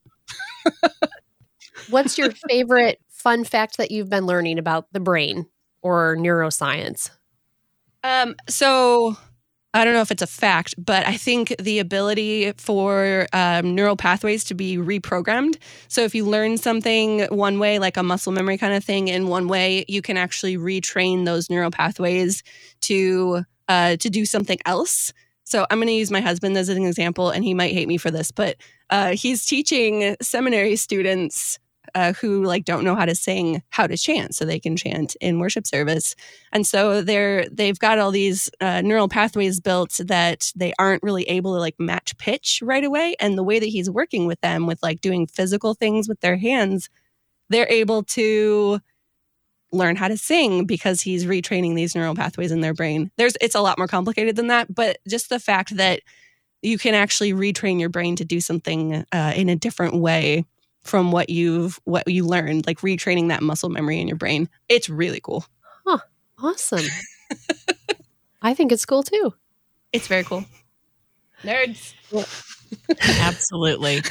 [1.89, 5.47] What's your favorite fun fact that you've been learning about the brain
[5.81, 7.09] or neuroscience?
[8.03, 9.17] um so
[9.73, 13.95] i don't know if it's a fact but i think the ability for um, neural
[13.95, 15.57] pathways to be reprogrammed.
[15.87, 19.27] So if you learn something one way like a muscle memory kind of thing in
[19.27, 22.43] one way you can actually retrain those neural pathways
[22.81, 25.13] to uh, to do something else.
[25.43, 27.97] So i'm going to use my husband as an example and he might hate me
[27.97, 28.57] for this but
[28.89, 31.59] uh, he's teaching seminary students
[31.95, 35.15] uh, who like don't know how to sing, how to chant, so they can chant
[35.21, 36.15] in worship service.
[36.51, 41.23] And so they're they've got all these uh, neural pathways built that they aren't really
[41.23, 43.15] able to like match pitch right away.
[43.19, 46.37] And the way that he's working with them with like doing physical things with their
[46.37, 46.89] hands,
[47.49, 48.79] they're able to
[49.71, 53.11] learn how to sing because he's retraining these neural pathways in their brain.
[53.17, 56.01] There's it's a lot more complicated than that, but just the fact that
[56.61, 60.45] you can actually retrain your brain to do something uh, in a different way
[60.89, 64.49] from what you've what you learned, like retraining that muscle memory in your brain.
[64.67, 65.45] It's really cool.
[65.85, 65.99] Huh.
[66.41, 66.85] Awesome.
[68.41, 69.33] I think it's cool too.
[69.93, 70.45] It's very cool.
[71.43, 71.93] Nerds.
[73.21, 74.01] Absolutely.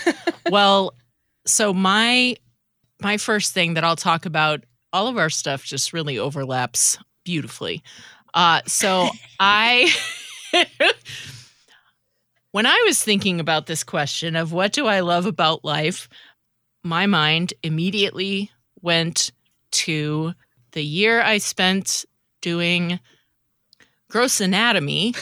[0.51, 0.95] well,
[1.47, 2.37] so my
[3.01, 7.83] my first thing that I'll talk about all of our stuff just really overlaps beautifully.
[8.35, 9.93] Uh, so I,
[12.53, 16.09] when I was thinking about this question of what do I love about life,
[16.83, 18.51] my mind immediately
[18.83, 19.33] went
[19.71, 20.33] to
[20.73, 22.05] the year I spent
[22.41, 23.01] doing
[24.11, 25.15] gross anatomy.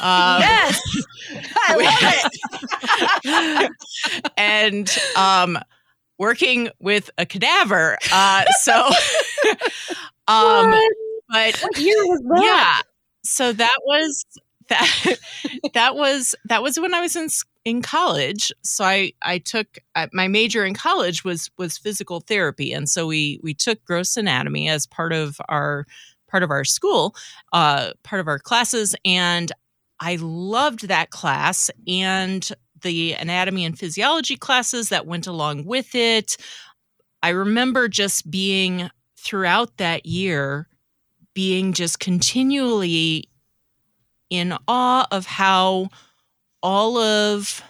[0.00, 0.80] Um, yes,
[1.56, 2.30] I
[3.24, 4.32] love it.
[4.36, 5.58] and um,
[6.18, 7.98] working with a cadaver.
[8.12, 8.72] Uh, so,
[10.28, 10.74] um,
[11.28, 12.42] but what year was that?
[12.42, 12.80] Yeah,
[13.24, 14.24] so that was
[14.72, 15.18] that.
[15.74, 17.28] that was that was when I was in
[17.64, 18.52] in college.
[18.62, 23.06] So I I took uh, my major in college was was physical therapy, and so
[23.06, 25.86] we we took gross anatomy as part of our
[26.28, 27.14] part of our school,
[27.52, 29.52] uh, part of our classes, and
[30.00, 32.48] I loved that class and
[32.82, 36.36] the anatomy and physiology classes that went along with it.
[37.22, 40.68] I remember just being throughout that year,
[41.34, 43.28] being just continually
[44.32, 45.90] in awe of how
[46.62, 47.62] all of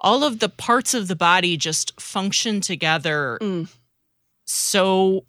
[0.00, 3.68] all of the parts of the body just function together mm.
[4.44, 5.24] so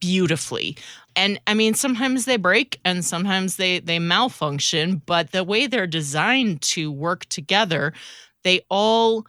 [0.00, 0.78] beautifully
[1.14, 5.86] and i mean sometimes they break and sometimes they they malfunction but the way they're
[5.86, 7.92] designed to work together
[8.44, 9.26] they all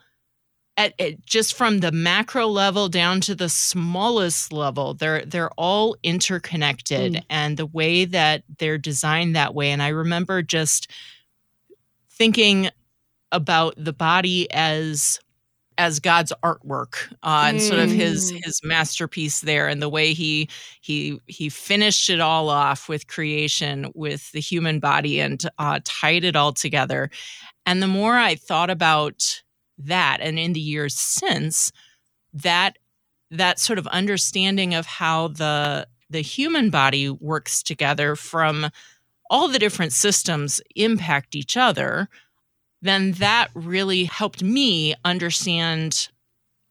[0.78, 5.96] at, at, just from the macro level down to the smallest level they're they're all
[6.04, 7.24] interconnected mm.
[7.30, 10.92] and the way that they're designed that way and i remember just
[12.10, 12.70] thinking
[13.32, 15.20] about the body as
[15.78, 18.44] as God's artwork uh, and sort of his mm.
[18.44, 20.50] his masterpiece there, and the way he
[20.82, 26.24] he he finished it all off with creation, with the human body, and uh, tied
[26.24, 27.10] it all together.
[27.66, 29.44] And the more I thought about
[29.78, 31.72] that, and in the years since,
[32.34, 32.78] that
[33.32, 38.70] that sort of understanding of how the the human body works together from
[39.30, 42.08] all the different systems impact each other
[42.82, 46.10] then that really helped me understand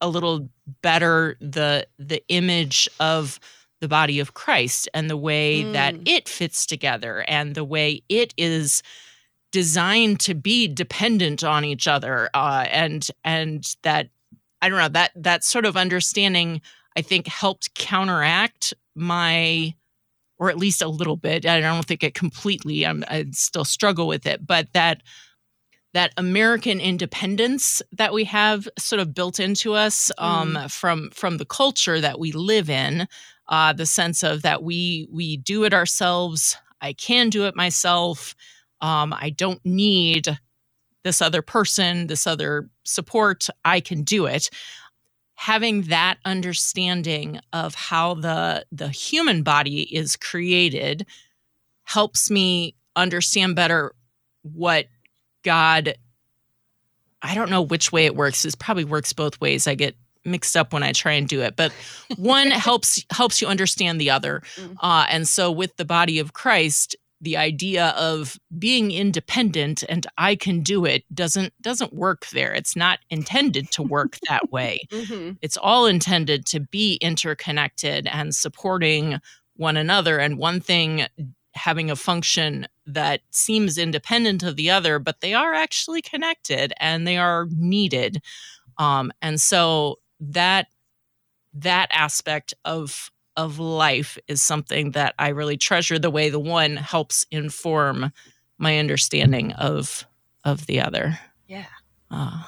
[0.00, 0.48] a little
[0.82, 3.40] better the the image of
[3.80, 5.72] the body of Christ and the way mm.
[5.72, 8.82] that it fits together and the way it is
[9.54, 14.08] designed to be dependent on each other uh, and and that
[14.60, 16.60] I don't know that that sort of understanding
[16.96, 19.72] I think helped counteract my
[20.38, 24.08] or at least a little bit I don't think it completely I'm, I still struggle
[24.08, 25.02] with it but that
[25.92, 30.68] that American independence that we have sort of built into us um, mm.
[30.68, 33.06] from from the culture that we live in,
[33.48, 36.56] uh, the sense of that we we do it ourselves.
[36.80, 38.34] I can do it myself.
[38.84, 40.38] Um, I don't need
[41.04, 43.46] this other person, this other support.
[43.64, 44.50] I can do it.
[45.36, 51.06] Having that understanding of how the the human body is created
[51.84, 53.94] helps me understand better
[54.42, 54.86] what
[55.44, 55.94] God,
[57.22, 58.44] I don't know which way it works.
[58.44, 59.66] It probably works both ways.
[59.66, 61.72] I get mixed up when I try and do it, but
[62.18, 64.42] one helps helps you understand the other.
[64.56, 64.76] Mm.
[64.78, 70.36] Uh, and so with the body of Christ, the idea of being independent and I
[70.36, 72.52] can do it doesn't doesn't work there.
[72.52, 74.86] It's not intended to work that way.
[74.90, 75.32] Mm-hmm.
[75.42, 79.18] It's all intended to be interconnected and supporting
[79.56, 80.18] one another.
[80.18, 81.06] And one thing
[81.54, 87.06] having a function that seems independent of the other, but they are actually connected and
[87.06, 88.22] they are needed.
[88.78, 90.66] Um, and so that
[91.54, 95.98] that aspect of of life is something that I really treasure.
[95.98, 98.12] The way the one helps inform
[98.58, 100.06] my understanding of
[100.44, 101.18] of the other.
[101.48, 101.66] Yeah.
[102.10, 102.42] Uh,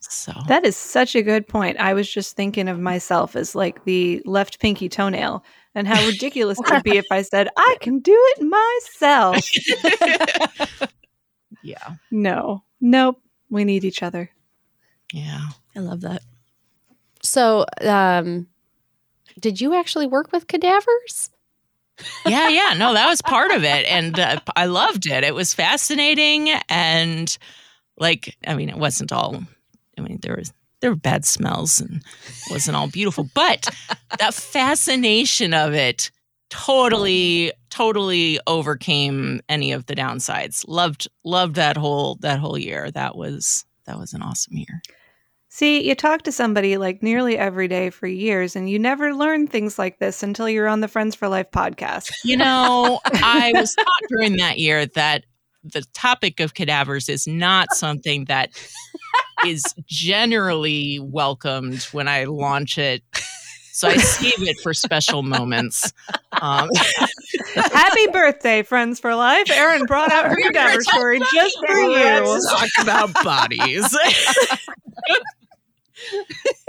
[0.00, 1.78] so that is such a good point.
[1.78, 6.58] I was just thinking of myself as like the left pinky toenail and how ridiculous
[6.58, 9.48] it would be if I said, I can do it myself.
[11.62, 11.94] yeah.
[12.10, 13.20] No, nope.
[13.48, 14.30] We need each other.
[15.12, 15.48] Yeah.
[15.74, 16.22] I love that.
[17.22, 18.48] So, um,
[19.40, 21.30] did you actually work with cadavers?
[22.26, 22.74] yeah, yeah.
[22.76, 23.86] No, that was part of it.
[23.92, 25.22] And uh, I loved it.
[25.22, 26.48] It was fascinating.
[26.68, 27.36] And
[27.98, 29.42] like, I mean, it wasn't all,
[29.98, 33.68] I mean, there was, there were bad smells and it wasn't all beautiful, but
[34.18, 36.10] that fascination of it
[36.48, 40.64] totally, totally overcame any of the downsides.
[40.66, 42.90] Loved, loved that whole, that whole year.
[42.90, 44.82] That was, that was an awesome year.
[45.54, 49.46] See, you talk to somebody like nearly every day for years, and you never learn
[49.46, 52.10] things like this until you're on the Friends for Life podcast.
[52.24, 55.24] You know, I was taught during that year that
[55.62, 58.48] the topic of cadavers is not something that
[59.46, 63.02] is generally welcomed when I launch it.
[63.72, 65.92] So I save it for special moments.
[66.40, 66.70] Um,
[67.54, 69.50] Happy birthday, Friends for Life.
[69.50, 71.90] Erin brought out her cadaver story just for you.
[71.92, 73.94] Let's talk about bodies.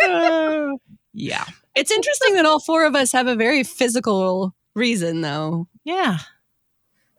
[0.03, 0.67] Uh,
[1.13, 1.45] yeah.
[1.75, 5.67] It's interesting that all four of us have a very physical reason, though.
[5.83, 6.17] Yeah.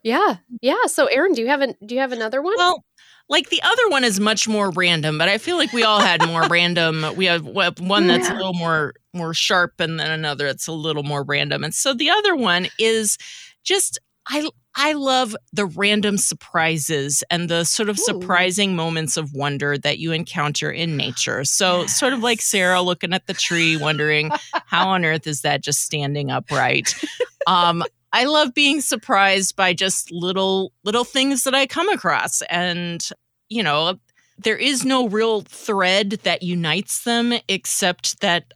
[0.03, 0.85] Yeah, yeah.
[0.87, 2.55] So, Erin, do you have an do you have another one?
[2.59, 2.85] Well,
[3.31, 6.27] like the other one is much more random, but I feel like we all had
[6.27, 7.07] more random.
[7.17, 11.05] We have one that's a little more more sharp, and then another that's a little
[11.05, 11.65] more random.
[11.65, 13.17] And so the other one is
[13.63, 13.99] just
[14.29, 18.03] I I love the random surprises and the sort of Ooh.
[18.03, 21.45] surprising moments of wonder that you encounter in nature.
[21.45, 21.99] So, yes.
[21.99, 24.31] sort of like Sarah looking at the tree, wondering
[24.67, 26.95] how on earth is that just standing upright.
[27.47, 33.07] Um, I love being surprised by just little little things that I come across and
[33.51, 33.99] you know
[34.39, 38.53] there is no real thread that unites them except that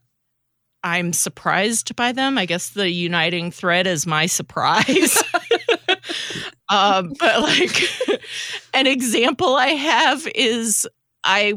[0.83, 2.39] I'm surprised by them.
[2.39, 5.23] I guess the uniting thread is my surprise.
[6.69, 7.83] um, but like
[8.75, 10.87] an example I have is
[11.25, 11.55] I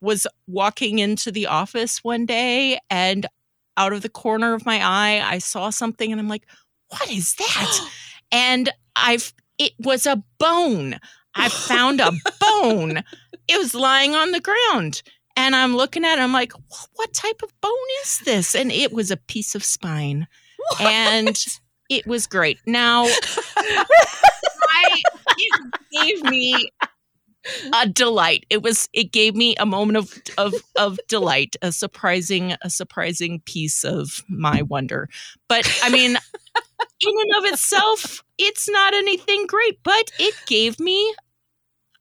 [0.00, 3.26] was walking into the office one day and
[3.76, 6.46] out of the corner of my eye, I saw something and I'm like,
[6.88, 7.90] what is that?
[8.32, 10.98] and I've, it was a bone.
[11.34, 13.02] I found a bone.
[13.48, 15.02] It was lying on the ground.
[15.36, 16.52] And I'm looking at it, I'm like,
[16.94, 17.72] what type of bone
[18.04, 18.54] is this?
[18.54, 20.28] And it was a piece of spine.
[20.56, 20.80] What?
[20.82, 21.46] And
[21.88, 22.58] it was great.
[22.66, 23.04] Now,
[23.56, 25.02] I,
[25.36, 26.70] it gave me
[27.74, 28.46] a delight.
[28.50, 33.40] It was it gave me a moment of of of delight, a surprising a surprising
[33.44, 35.08] piece of my wonder.
[35.48, 41.14] But I mean, in and of itself, it's not anything great, but it gave me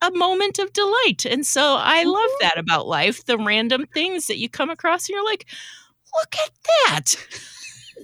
[0.01, 1.25] a moment of delight.
[1.25, 2.47] And so I love mm-hmm.
[2.47, 5.45] that about life, the random things that you come across and you're like,
[6.15, 6.51] look at
[6.87, 7.15] that.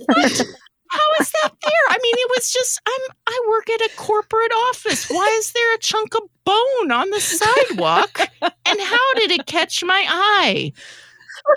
[0.06, 0.46] What?
[0.90, 1.86] How is that there?
[1.90, 5.10] I mean, it was just I'm I work at a corporate office.
[5.10, 8.20] Why is there a chunk of bone on the sidewalk?
[8.42, 10.74] and how did it catch my eye?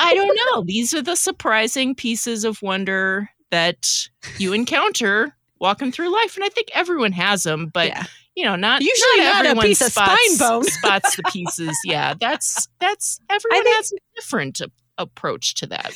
[0.00, 0.62] I don't know.
[0.62, 4.08] These are the surprising pieces of wonder that
[4.38, 7.70] you encounter walking through life, and I think everyone has them.
[7.72, 8.04] But yeah.
[8.36, 11.22] you know, not usually not, not everyone a piece spots, of spine bone spots the
[11.24, 11.76] pieces.
[11.84, 14.60] Yeah, that's that's everyone think, has a different
[14.98, 15.92] approach to that.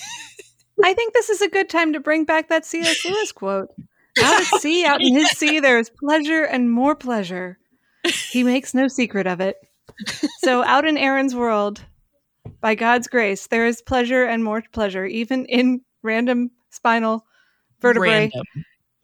[0.85, 3.05] I think this is a good time to bring back that C.S.
[3.05, 3.69] Lewis quote.
[4.23, 7.59] Out at sea, out in his sea, there is pleasure and more pleasure.
[8.31, 9.57] He makes no secret of it.
[10.41, 11.83] So, out in Erin's world,
[12.61, 17.25] by God's grace, there is pleasure and more pleasure, even in random spinal
[17.81, 18.31] vertebrae.
[18.35, 18.43] Random.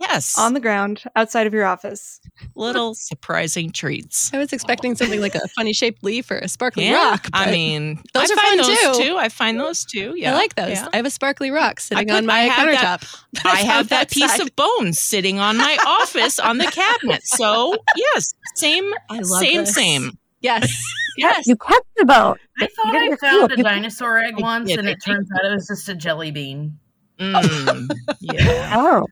[0.03, 0.36] Yes.
[0.36, 2.20] On the ground outside of your office.
[2.57, 4.34] Little surprising treats.
[4.34, 7.28] I was expecting something like a funny shaped leaf or a sparkly yeah, rock.
[7.32, 9.05] I mean, those I are fun those too.
[9.05, 9.16] too.
[9.16, 10.14] I find those too.
[10.16, 10.32] Yeah.
[10.32, 10.70] I like those.
[10.70, 10.88] Yeah.
[10.92, 13.00] I have a sparkly rock sitting on my countertop.
[13.32, 17.22] That, I have that piece of bone sitting on my office on the cabinet.
[17.24, 18.92] So, yes, same,
[19.22, 19.74] same, this.
[19.74, 20.11] same.
[20.42, 20.68] Yes.
[21.16, 21.46] Yes.
[21.46, 22.34] You kept the bone.
[22.61, 25.88] I thought I found a dinosaur egg once, and it turns out it was just
[25.88, 26.80] a jelly bean.
[27.22, 27.88] Mm,
[28.20, 28.72] yeah.
[28.76, 29.07] Oh.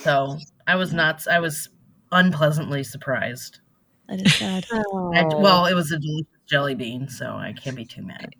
[0.00, 1.26] So I was not.
[1.28, 1.68] I was
[2.12, 3.60] unpleasantly surprised.
[4.08, 4.66] That is sad.
[4.72, 5.12] Oh.
[5.16, 8.30] I, well, it was a delicious jelly bean, so I can't be too mad.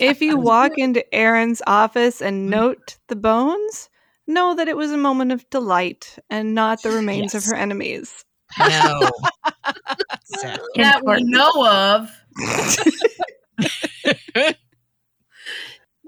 [0.00, 2.50] If you walk into Erin's office and mm-hmm.
[2.50, 3.88] note the bones,
[4.26, 7.46] know that it was a moment of delight and not the remains Yes.
[7.46, 8.24] of her enemies.
[8.58, 9.10] No.
[10.32, 10.68] Exactly.
[10.76, 12.10] That we know of.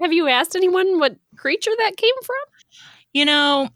[0.01, 2.35] Have you asked anyone what creature that came from?
[3.13, 3.69] You know,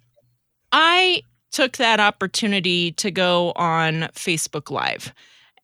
[0.71, 5.13] I took that opportunity to go on Facebook Live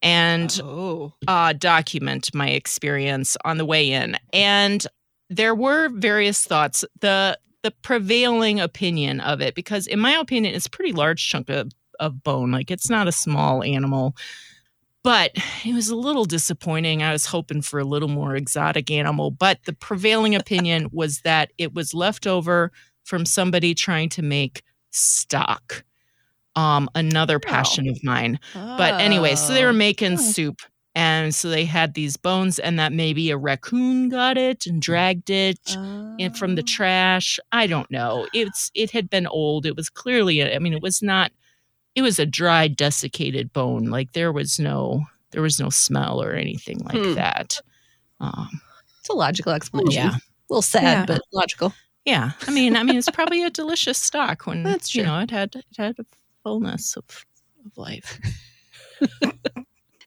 [0.01, 1.14] and Oh.
[1.28, 4.18] uh, document my experience on the way in.
[4.34, 4.86] And
[5.30, 6.84] there were various thoughts.
[7.01, 11.49] The the prevailing opinion of it, because in my opinion, it's a pretty large chunk
[11.49, 12.51] of, of bone.
[12.51, 14.16] Like it's not a small animal.
[15.03, 15.32] but
[15.66, 17.01] it was a little disappointing.
[17.03, 21.53] I was hoping for a little more exotic animal, but the prevailing opinion was that
[21.58, 22.72] it was left over
[23.03, 24.64] from somebody trying to make
[24.95, 25.83] stock.
[26.55, 28.39] Um, another passion of mine.
[28.53, 30.21] But anyway, so they were making Oh.
[30.21, 30.61] soup.
[30.97, 35.29] And so they had these bones, and that maybe a raccoon got it and dragged
[35.29, 35.59] it
[36.17, 36.65] in from the Oh.
[36.65, 37.37] trash.
[37.51, 38.27] I don't know.
[38.33, 39.65] It's it had been old.
[39.65, 40.41] It was clearly.
[40.41, 41.33] I mean, it was not.
[41.95, 43.85] It was a dry, desiccated bone.
[43.87, 47.13] Like there was no there was no smell or anything like Hmm.
[47.15, 47.59] that.
[48.21, 48.61] Um,
[49.01, 50.01] It's a logical explanation.
[50.11, 51.05] yeah, A little sad, Yeah.
[51.05, 51.73] but logical.
[52.06, 52.32] Yeah.
[52.47, 55.56] I mean, I mean, it's probably a delicious stock when That's you know it had
[55.56, 56.06] it had a
[56.43, 57.26] fullness of
[57.66, 58.20] of life.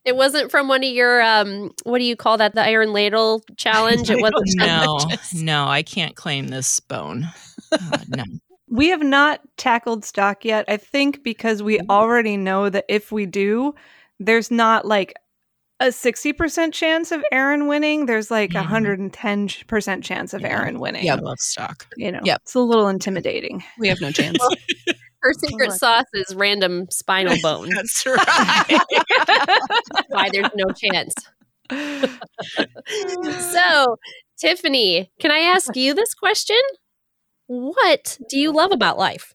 [0.05, 2.55] It wasn't from one of your um what do you call that?
[2.55, 4.09] The iron ladle challenge.
[4.09, 4.97] It wasn't no,
[5.35, 7.27] no, I can't claim this bone.
[7.71, 8.23] Uh, no.
[8.67, 10.65] We have not tackled stock yet.
[10.67, 13.75] I think because we already know that if we do,
[14.19, 15.13] there's not like
[15.79, 18.05] a 60% chance of Erin winning.
[18.05, 19.11] There's like a Mhm.
[19.13, 20.49] 110% chance of Yeah.
[20.61, 21.05] Erin winning.
[21.05, 21.87] Yeah, love stock.
[21.95, 22.41] You know, Yep.
[22.43, 23.63] it's a little intimidating.
[23.77, 24.37] We have no chance.
[25.21, 27.69] Her secret sauce is random spinal bone.
[27.75, 28.17] That's right.
[30.09, 31.13] Why there's no chance.
[33.51, 33.97] so,
[34.39, 36.57] Tiffany, can I ask you this question?
[37.47, 39.33] What do you love about life?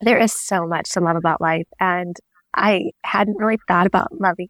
[0.00, 1.66] There is so much to love about life.
[1.78, 2.16] And
[2.54, 4.48] I hadn't really thought about loving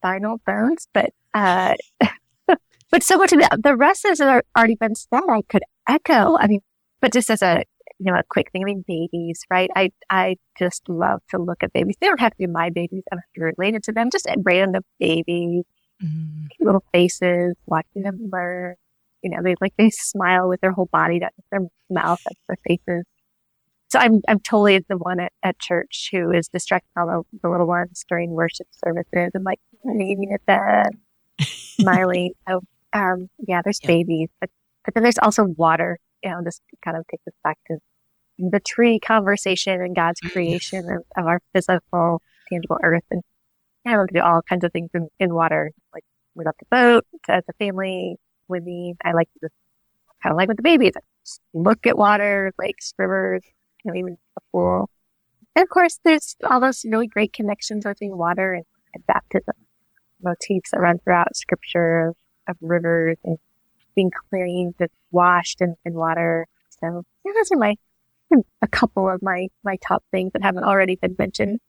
[0.00, 1.74] spinal bones, but, uh,
[2.90, 5.20] but so much of the, the rest has al- already been said.
[5.28, 6.36] I could echo.
[6.38, 6.60] I mean,
[7.00, 7.64] but just as a,
[7.98, 9.70] you know, a quick thing, I mean, babies, right?
[9.76, 11.96] I, I just love to look at babies.
[12.00, 13.02] They don't have to be my babies.
[13.10, 14.08] I don't have to be related to them.
[14.10, 15.64] Just at random babies,
[16.02, 16.48] Mm.
[16.60, 18.76] little faces, watching them learn.
[19.22, 22.56] You know, they like they smile with their whole body, not their mouth, that's their
[22.66, 23.04] faces.
[23.90, 27.50] So I'm I'm totally the one at, at church who is distracting all the, the
[27.50, 30.92] little ones during worship services and like waving at the
[31.80, 32.32] smiling.
[32.48, 32.62] So
[32.92, 33.88] um yeah, there's Yeah.
[33.88, 34.50] babies, but
[34.84, 35.98] but then there's also water.
[36.22, 37.78] You know, this kind of takes us back to
[38.38, 43.04] the tree conversation and God's creation of, of our physical, tangible earth.
[43.10, 43.22] And
[43.86, 45.72] I love to do all kinds of things in, in water.
[45.94, 46.04] Like
[46.34, 48.16] we love to boat as a family,
[48.48, 48.94] with me.
[49.04, 49.54] I like to just
[50.22, 50.94] kind of like with the babies,
[51.54, 53.42] look at water, lakes, rivers,
[53.84, 54.90] you know, even a pool.
[55.56, 58.64] And of course, there's all those really great connections between water and,
[58.94, 59.54] and baptism
[60.22, 62.16] motifs that run throughout scripture of,
[62.48, 63.38] of rivers and
[63.94, 66.46] being cleansed and washed in, in water.
[66.80, 67.76] So yeah, those are my
[68.62, 71.60] a couple of my my top things that haven't already been mentioned.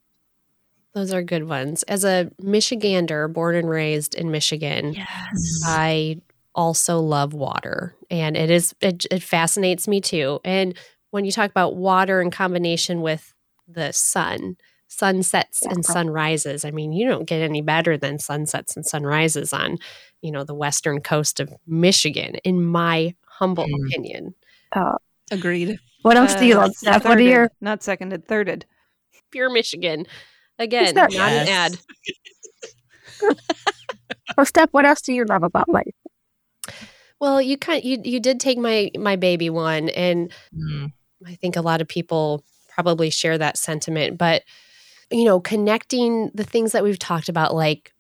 [0.94, 1.84] Those are good ones.
[1.84, 5.62] As a Michigander, born and raised in Michigan, yes.
[5.66, 6.22] I
[6.54, 10.40] also love water, and it is it, it fascinates me too.
[10.44, 10.78] And
[11.12, 13.34] when you talk about water in combination with
[13.68, 14.58] the sun,
[15.02, 19.80] sunsets and sunrises, I mean, you don't get any better than sunsets and sunrises on,
[20.22, 23.88] you know, the western coast of Michigan, in my humble Mm.
[23.88, 24.36] opinion.
[24.76, 24.98] Oh,
[25.32, 25.80] Agreed.
[26.04, 27.04] what else do you Uh, love, Steph?
[27.04, 28.64] What are your not seconded, thirded?
[29.32, 30.06] Pure Michigan.
[30.60, 31.78] Again, that- not an ad.
[34.38, 34.70] oh Steph?
[34.72, 35.96] What else do you love about life?
[37.20, 40.92] Well, you kind you you did take my my baby one, and Mm.
[41.26, 44.18] I think a lot of people probably share that sentiment.
[44.20, 44.44] But
[45.12, 47.94] you know, connecting the things that we've talked about, like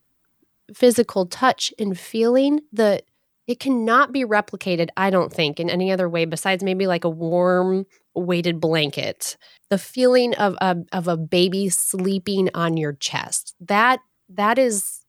[0.73, 3.01] physical touch and feeling, the
[3.47, 4.89] it cannot be replicated.
[4.95, 7.85] I don't think in any other way besides maybe like a warm
[8.15, 9.35] weighted blanket.
[9.69, 13.99] The feeling of a of a baby sleeping on your chest that
[14.29, 15.01] that is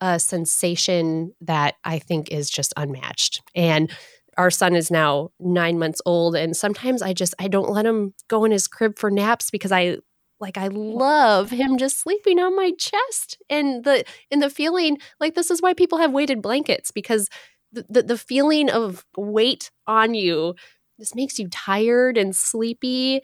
[0.00, 3.42] a sensation that I think is just unmatched.
[3.54, 3.90] And
[4.36, 8.14] our son is now nine months old, and sometimes I just I don't let him
[8.28, 9.96] go in his crib for naps because I
[10.40, 15.34] like I love him just sleeping on my chest and the and the feeling like
[15.34, 17.28] this is why people have weighted blankets because
[17.72, 20.54] the, the, the feeling of weight on you
[20.98, 23.20] just makes you tired and sleepy.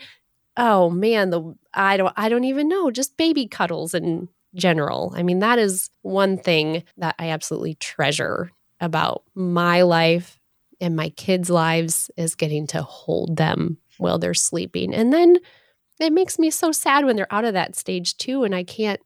[0.56, 5.12] Oh man, the I don't I don't even know just baby cuddles in general.
[5.16, 8.50] I mean that is one thing that I absolutely treasure
[8.80, 10.38] about my life
[10.80, 14.92] and my kids' lives is getting to hold them while they're sleeping.
[14.94, 15.38] And then
[16.00, 19.00] it makes me so sad when they're out of that stage too and I can't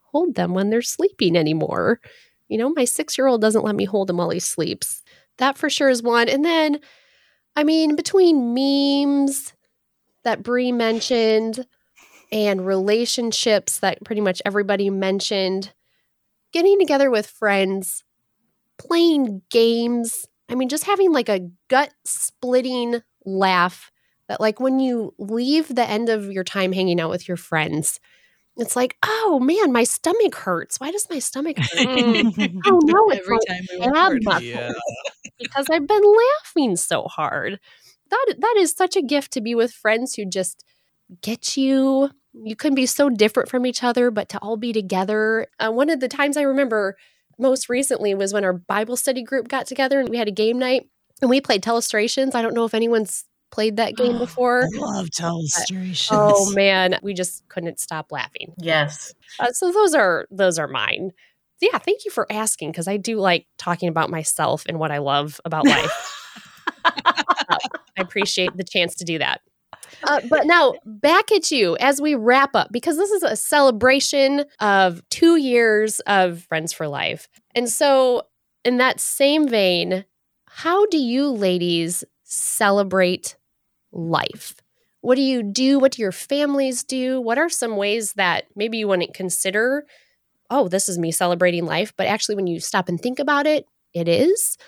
[0.00, 2.00] hold them when they're sleeping anymore.
[2.48, 5.02] You know, my 6-year-old doesn't let me hold him while he sleeps.
[5.38, 6.28] That for sure is one.
[6.28, 6.80] And then
[7.56, 9.52] I mean, between memes
[10.24, 11.66] that Bri mentioned
[12.30, 15.72] and relationships that pretty much everybody mentioned,
[16.52, 18.04] getting together with friends,
[18.78, 20.26] playing games.
[20.48, 23.90] I mean, just having like a gut splitting laugh
[24.30, 28.00] that, like, when you leave the end of your time hanging out with your friends
[28.56, 30.78] it's like, oh man, my stomach hurts.
[30.78, 31.68] Why does my stomach hurt?
[31.78, 34.24] oh no, it's Every my time we record.
[34.24, 34.72] muscles Yeah.
[35.38, 37.58] because I've been laughing so hard.
[38.10, 40.64] That that is such a gift to be with friends who just
[41.22, 42.10] get you.
[42.32, 45.46] You can be so different from each other, but to all be together.
[45.58, 46.96] Uh, one of the times I remember
[47.38, 50.58] most recently was when our Bible study group got together and we had a game
[50.58, 50.88] night
[51.22, 52.34] and we played Telestrations.
[52.34, 54.62] I don't know if anyone's played that game before.
[54.62, 56.08] I love telestrations.
[56.10, 58.54] Oh man, we just couldn't stop laughing.
[58.58, 59.14] Yes.
[59.38, 61.12] Uh, so those are those are mine.
[61.60, 64.98] Yeah, thank you for asking because I do like talking about myself and what I
[64.98, 66.16] love about life.
[66.82, 67.58] Uh,
[67.98, 69.42] I appreciate the chance to do that.
[70.04, 74.44] Uh, but now back at you as we wrap up because this is a celebration
[74.60, 77.28] of two years of Friends for Life.
[77.54, 78.22] And so,
[78.64, 80.04] in that same vein,
[80.46, 83.36] how do you ladies celebrate
[83.92, 84.54] life?
[85.00, 85.78] What do you do?
[85.78, 87.20] What do your families do?
[87.20, 89.84] What are some ways that maybe you wouldn't consider,
[90.50, 93.66] oh, this is me celebrating life, but actually, when you stop and think about it,
[93.94, 94.58] it is?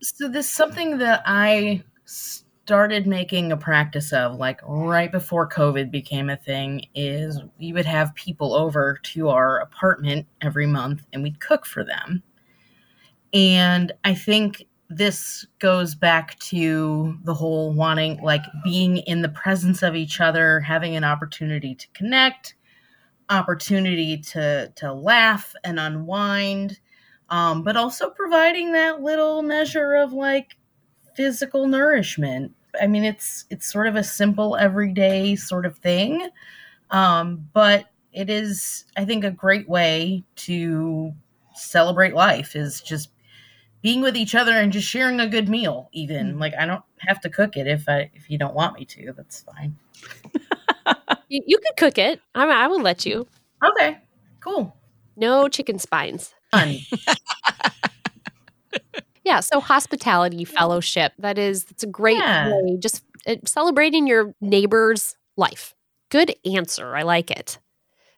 [0.00, 5.90] So this is something that I started making a practice of like right before COVID
[5.90, 11.22] became a thing is we would have people over to our apartment every month and
[11.22, 12.22] we'd cook for them.
[13.32, 19.82] And I think this goes back to the whole wanting like being in the presence
[19.82, 22.54] of each other, having an opportunity to connect,
[23.30, 26.78] opportunity to to laugh and unwind
[27.30, 30.56] um, but also providing that little measure of like
[31.14, 32.54] physical nourishment.
[32.80, 36.28] I mean, it's it's sort of a simple everyday sort of thing,
[36.90, 41.12] um, but it is, I think, a great way to
[41.54, 42.56] celebrate life.
[42.56, 43.10] Is just
[43.82, 45.88] being with each other and just sharing a good meal.
[45.92, 48.84] Even like I don't have to cook it if I if you don't want me
[48.86, 49.12] to.
[49.16, 49.76] That's fine.
[51.30, 52.22] You, you could cook it.
[52.34, 53.26] I, I would let you.
[53.62, 53.98] Okay,
[54.40, 54.74] cool.
[55.14, 56.34] No chicken spines.
[56.50, 56.78] Fun.
[59.24, 61.12] Yeah, so hospitality fellowship.
[61.18, 62.48] That is it's a great Yeah.
[62.50, 65.74] way just uh, celebrating your neighbor's life.
[66.10, 66.96] Good answer.
[66.96, 67.58] I like it.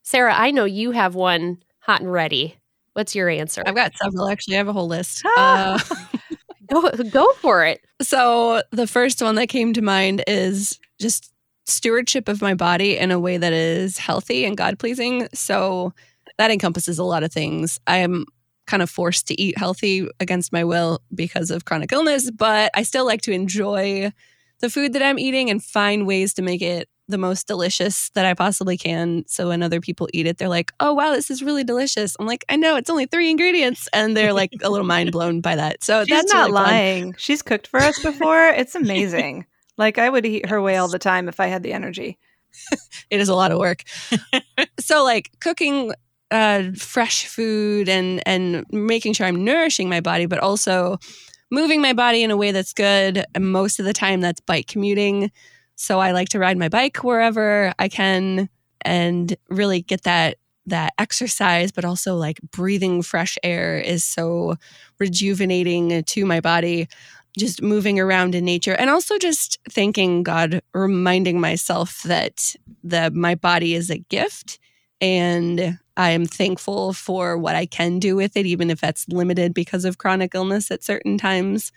[0.04, 2.56] Sarah, I know you have one hot and ready.
[2.94, 3.62] What's your answer?
[3.66, 4.54] I've got several actually.
[4.54, 5.22] I have a whole list.
[5.24, 5.84] Ah.
[5.90, 6.06] Uh,
[6.70, 7.80] Go go for it.
[8.00, 11.32] so the first one that came to mind is just
[11.66, 15.28] stewardship of my body in a way that is healthy and God pleasing.
[15.34, 15.92] So
[16.38, 17.80] that encompasses a lot of things.
[17.88, 18.24] I am
[18.68, 22.84] kind of forced to eat healthy against my will because of chronic illness, but I
[22.84, 24.12] still like to enjoy
[24.60, 28.24] the food that I'm eating and find ways to make it the most delicious that
[28.24, 29.24] I possibly can.
[29.26, 32.16] So when other people eat it, they're like, oh, wow, this is really delicious.
[32.18, 33.88] I'm like, I know it's only three ingredients.
[33.92, 35.82] And they're like a little mind blown by that.
[35.84, 36.64] So She's that's not really fun.
[36.64, 37.14] lying.
[37.18, 38.48] She's cooked for us before.
[38.48, 39.46] It's amazing.
[39.76, 42.18] like I would eat her way all the time if I had the energy.
[43.10, 43.82] it is a lot of work.
[44.80, 45.92] so like cooking
[46.30, 50.98] uh, fresh food and and making sure I'm nourishing my body, but also
[51.50, 53.24] moving my body in a way that's good.
[53.34, 55.30] And most of the time, that's bike commuting.
[55.80, 58.50] So I like to ride my bike wherever I can
[58.82, 64.56] and really get that that exercise, but also like breathing fresh air is so
[64.98, 66.86] rejuvenating to my body
[67.38, 72.54] just moving around in nature and also just thanking God, reminding myself that
[72.84, 74.58] the my body is a gift
[75.00, 79.54] and I am thankful for what I can do with it, even if that's limited
[79.54, 81.72] because of chronic illness at certain times.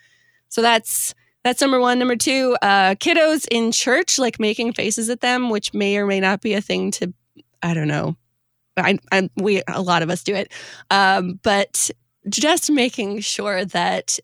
[0.50, 1.14] So that's
[1.44, 1.98] that's number one.
[1.98, 6.18] Number two, uh, kiddos in church, like making faces at them, which may or may
[6.18, 7.12] not be a thing to,
[7.62, 8.16] I don't know.
[8.76, 10.52] I, I we a lot of us do it,
[10.90, 11.90] um, but
[12.28, 14.18] just making sure that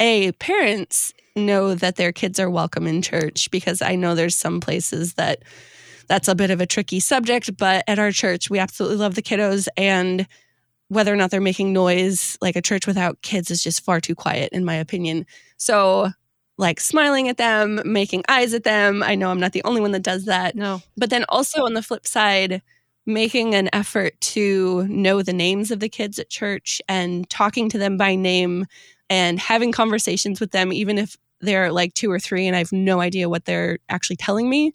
[0.00, 4.60] a parents know that their kids are welcome in church because I know there's some
[4.60, 5.42] places that
[6.08, 9.22] that's a bit of a tricky subject, but at our church we absolutely love the
[9.22, 10.26] kiddos and
[10.88, 14.14] whether or not they're making noise, like a church without kids is just far too
[14.14, 15.26] quiet in my opinion.
[15.56, 16.10] So
[16.62, 19.02] like smiling at them, making eyes at them.
[19.02, 20.54] I know I'm not the only one that does that.
[20.54, 20.80] No.
[20.96, 22.62] But then also on the flip side,
[23.04, 27.78] making an effort to know the names of the kids at church and talking to
[27.78, 28.64] them by name
[29.10, 32.72] and having conversations with them, even if they're like two or three and I have
[32.72, 34.72] no idea what they're actually telling me.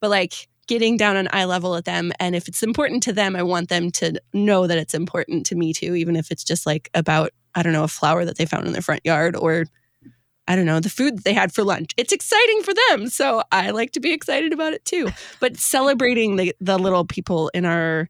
[0.00, 2.12] But like getting down on eye level at them.
[2.20, 5.56] And if it's important to them, I want them to know that it's important to
[5.56, 8.46] me too, even if it's just like about, I don't know, a flower that they
[8.46, 9.64] found in their front yard or
[10.48, 11.92] I don't know, the food that they had for lunch.
[11.96, 13.08] It's exciting for them.
[13.08, 15.08] So I like to be excited about it too.
[15.40, 18.08] But celebrating the, the little people in our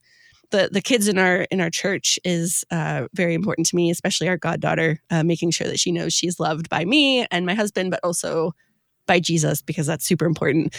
[0.51, 4.28] the, the kids in our in our church is uh, very important to me, especially
[4.28, 7.91] our goddaughter, uh, making sure that she knows she's loved by me and my husband,
[7.91, 8.55] but also
[9.07, 10.76] by Jesus because that's super important.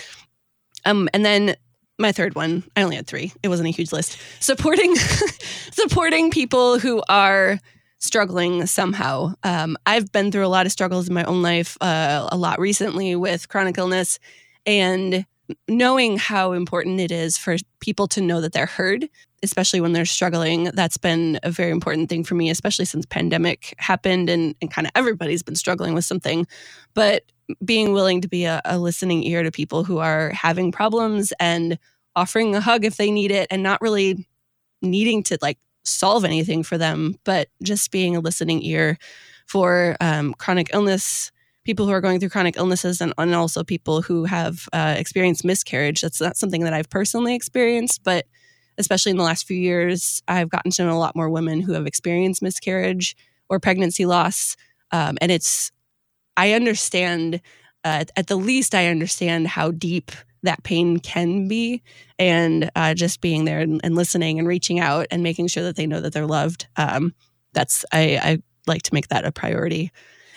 [0.86, 1.56] Um, and then
[2.00, 3.34] my third one, I only had three.
[3.44, 4.18] It wasn't a huge list.
[4.40, 4.96] Supporting
[5.72, 7.60] supporting people who are
[8.04, 9.34] struggling somehow.
[9.44, 12.60] Um, I've been through a lot of struggles in my own life, uh, a lot
[12.60, 14.20] recently with chronic illness,
[14.66, 15.26] and
[15.68, 19.10] knowing how important it is for people to know that they're heard
[19.44, 23.76] especially when they're struggling that's been a very important thing for me especially since pandemic
[23.78, 26.48] happened and, and kind of everybody's been struggling with something
[26.94, 27.24] but
[27.64, 31.78] being willing to be a, a listening ear to people who are having problems and
[32.16, 34.26] offering a hug if they need it and not really
[34.82, 38.98] needing to like solve anything for them but just being a listening ear
[39.46, 41.32] for um, chronic illness
[41.64, 45.46] people who are going through chronic illnesses and, and also people who have uh, experienced
[45.46, 46.02] miscarriage.
[46.02, 48.26] That's not something that I've personally experienced, but
[48.78, 51.74] especially in the last few years, I've gotten to know a lot more women who
[51.74, 53.16] have experienced miscarriage
[53.50, 54.56] or pregnancy loss.
[54.92, 55.72] Um, and it's,
[56.36, 57.42] I understand,
[57.84, 60.12] uh, at the least, I understand how deep
[60.44, 61.82] that pain can be.
[62.20, 65.76] And uh, just being there and, and, listening and reaching out and making sure that
[65.76, 66.68] they know that they're loved.
[66.78, 67.14] Um,
[67.54, 68.38] that's, I, I
[68.68, 69.92] like to make that a priority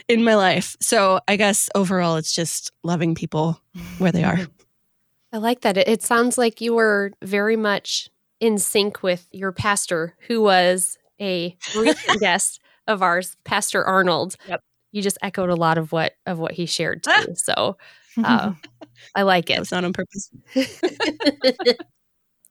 [0.09, 0.77] in my life.
[0.81, 3.61] So I guess overall, it's just loving people
[3.99, 4.39] where they are.
[5.33, 5.77] I like that.
[5.77, 8.09] It, sounds like you were very much
[8.41, 14.37] in sync with your pastor, who was a recent guest of ours, Pastor Arnold.
[14.49, 14.61] Yep.
[14.93, 17.11] You just echoed a lot of what of what he shared too.
[17.35, 17.77] So
[18.23, 18.53] uh,
[19.15, 19.59] I like it.
[19.59, 20.31] It's not on purpose.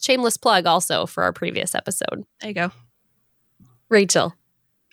[0.01, 2.23] Shameless plug also for our previous episode.
[2.41, 2.71] There you go.
[3.89, 4.33] Rachel.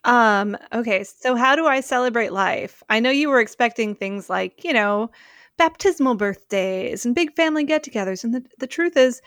[0.05, 2.83] Um, okay, so how do I celebrate life?
[2.89, 5.11] I know you were expecting things like, you know,
[5.59, 8.25] baptismal birthdays and big family get togethers.
[8.25, 9.23] And the, the truth is,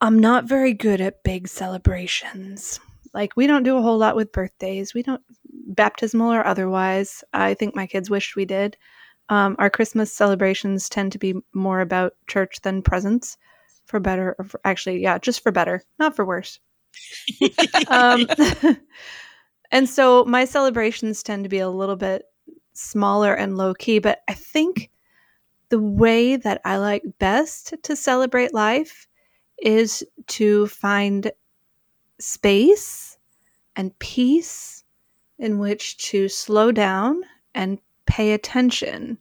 [0.00, 2.78] I'm not very good at big celebrations.
[3.12, 4.94] Like, we don't do a whole lot with birthdays.
[4.94, 5.22] We don't,
[5.68, 7.24] baptismal or otherwise.
[7.32, 8.76] I think my kids wished we did.
[9.30, 13.36] Um, our Christmas celebrations tend to be more about church than presents,
[13.84, 16.58] for better, or for, actually, yeah, just for better, not for worse.
[17.88, 18.26] um,
[19.70, 22.24] And so my celebrations tend to be a little bit
[22.72, 24.90] smaller and low key, but I think
[25.68, 29.06] the way that I like best to celebrate life
[29.58, 31.30] is to find
[32.18, 33.18] space
[33.76, 34.84] and peace
[35.38, 37.22] in which to slow down
[37.54, 37.78] and
[38.08, 39.18] pay attention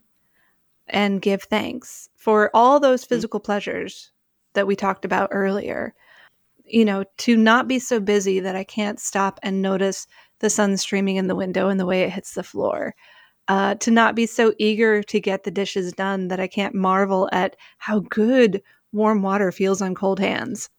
[0.87, 3.09] and give thanks for all those mm.
[3.09, 4.11] physical pleasures
[4.53, 5.93] that we talked about earlier.
[6.65, 10.07] You know, to not be so busy that I can't stop and notice
[10.39, 12.95] the sun streaming in the window and the way it hits the floor.
[13.49, 17.29] Uh, to not be so eager to get the dishes done that I can't marvel
[17.31, 18.61] at how good
[18.91, 20.69] warm water feels on cold hands.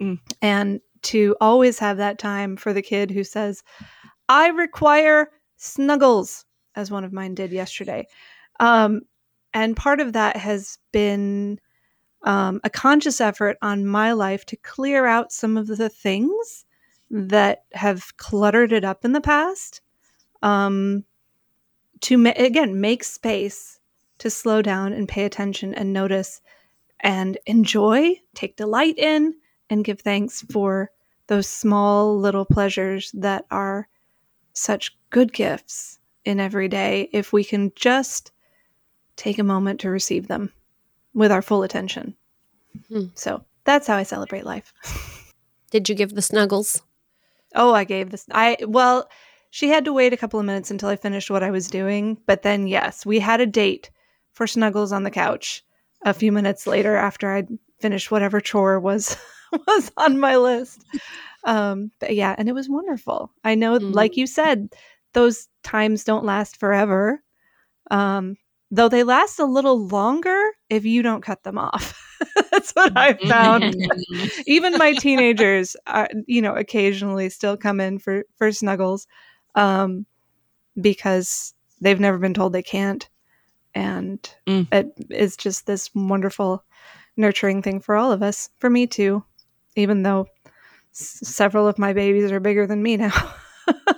[0.00, 0.18] Mm.
[0.40, 3.62] And to always have that time for the kid who says,
[4.28, 6.46] I require snuggles,
[6.76, 8.06] as one of mine did yesterday.
[8.60, 9.02] Um,
[9.52, 11.58] and part of that has been
[12.22, 16.64] um, a conscious effort on my life to clear out some of the things
[17.10, 19.80] that have cluttered it up in the past
[20.42, 21.04] um,
[22.00, 23.78] to ma- again make space
[24.18, 26.40] to slow down and pay attention and notice
[27.00, 29.34] and enjoy take delight in
[29.70, 30.90] and give thanks for
[31.28, 33.88] those small little pleasures that are
[34.52, 38.32] such good gifts in every day if we can just
[39.16, 40.52] take a moment to receive them
[41.14, 42.14] with our full attention.
[42.90, 43.06] Mm-hmm.
[43.14, 44.72] So that's how I celebrate life.
[45.70, 46.82] Did you give the snuggles?
[47.54, 48.26] Oh, I gave this.
[48.32, 49.08] I well,
[49.50, 52.18] she had to wait a couple of minutes until I finished what I was doing,
[52.26, 53.90] but then yes, we had a date
[54.32, 55.64] for snuggles on the couch
[56.04, 57.48] a few minutes later after I'd
[57.78, 59.16] finished whatever chore was
[59.66, 60.84] was on my list.
[61.44, 63.32] Um, but yeah, and it was wonderful.
[63.44, 63.92] I know, mm-hmm.
[63.92, 64.74] like you said,
[65.16, 67.22] those times don't last forever.
[67.90, 68.36] Um,
[68.70, 70.38] though they last a little longer
[70.68, 71.98] if you don't cut them off.
[72.50, 73.64] That's what I found.
[73.64, 74.40] Mm-hmm.
[74.46, 79.06] Even my teenagers, are, you know, occasionally still come in for for snuggles,
[79.54, 80.04] um,
[80.78, 83.08] because they've never been told they can't,
[83.74, 84.66] and mm.
[84.70, 86.62] it is just this wonderful,
[87.16, 88.50] nurturing thing for all of us.
[88.58, 89.24] For me too,
[89.76, 90.26] even though
[90.92, 93.34] s- several of my babies are bigger than me now.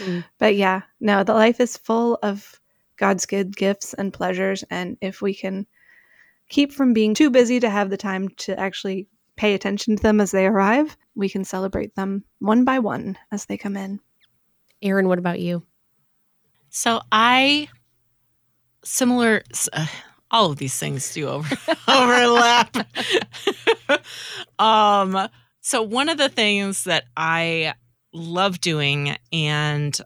[0.00, 0.24] mm.
[0.38, 2.60] But yeah, no, the life is full of
[2.96, 5.66] God's good gifts and pleasures, and if we can
[6.48, 10.20] keep from being too busy to have the time to actually pay attention to them
[10.20, 14.00] as they arrive, we can celebrate them one by one as they come in.
[14.82, 15.62] Erin, what about you?
[16.68, 17.68] So I
[18.84, 19.42] similar
[19.72, 19.86] uh,
[20.30, 21.56] all of these things do over
[21.88, 22.76] overlap.
[24.58, 25.28] um
[25.60, 27.74] so one of the things that I
[28.12, 29.98] love doing and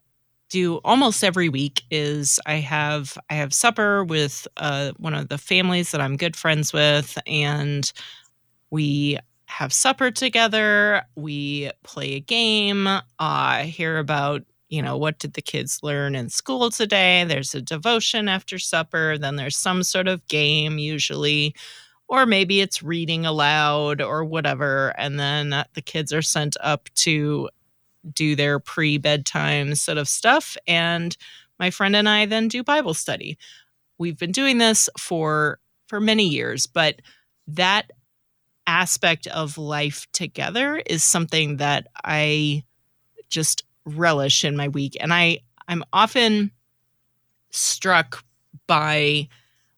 [0.51, 5.39] do almost every week is I have I have supper with uh, one of the
[5.39, 7.91] families that I'm good friends with, and
[8.71, 11.03] we have supper together.
[11.17, 12.89] We play a game.
[13.19, 17.25] Uh, hear about you know what did the kids learn in school today.
[17.25, 19.19] There's a devotion after supper.
[19.19, 21.55] Then there's some sort of game usually.
[22.07, 24.95] Or maybe it's reading aloud or whatever.
[24.99, 27.49] And then the kids are sent up to
[28.13, 30.57] do their pre bedtime sort of stuff.
[30.67, 31.17] And
[31.59, 33.39] my friend and I then do Bible study.
[33.99, 37.01] We've been doing this for for many years, but
[37.47, 37.91] that
[38.67, 42.65] aspect of life together is something that I
[43.29, 44.97] just relish in my week.
[45.01, 46.51] And I I'm often
[47.51, 48.25] struck
[48.67, 49.29] by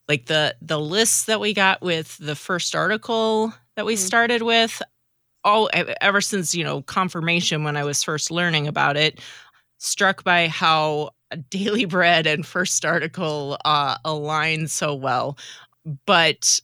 [0.09, 4.07] like the the lists that we got with the first article that we mm-hmm.
[4.07, 4.81] started with
[5.47, 5.70] all
[6.03, 9.20] ever since you know confirmation when I was first learning about it,
[9.78, 11.11] struck by how
[11.49, 15.38] Daily Bread and First Article uh, align so well,
[16.05, 16.61] but.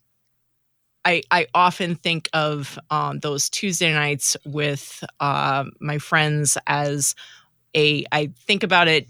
[1.04, 7.16] I, I often think of um, those Tuesday nights with uh, my friends as
[7.74, 9.08] a I think about it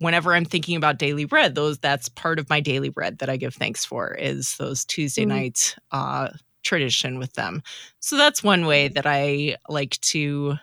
[0.00, 3.36] whenever I'm thinking about daily bread, those that's part of my daily bread that I
[3.36, 5.28] give thanks for is those Tuesday mm.
[5.28, 6.30] night uh,
[6.62, 7.62] tradition with them.
[8.00, 10.56] So that's one way that I like to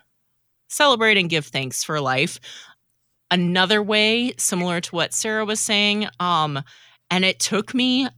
[0.68, 2.38] celebrate and give thanks for life.
[3.30, 6.62] Another way, similar to what Sarah was saying, um,
[7.10, 8.08] and it took me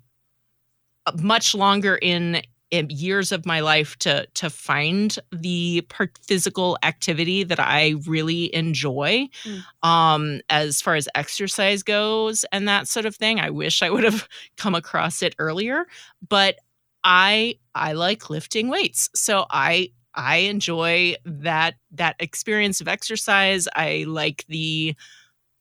[1.16, 5.84] much longer in, in years of my life to to find the
[6.22, 9.86] physical activity that I really enjoy mm.
[9.86, 14.04] um as far as exercise goes and that sort of thing I wish I would
[14.04, 15.86] have come across it earlier
[16.28, 16.56] but
[17.04, 19.10] I I like lifting weights.
[19.14, 23.68] So I I enjoy that that experience of exercise.
[23.74, 24.94] I like the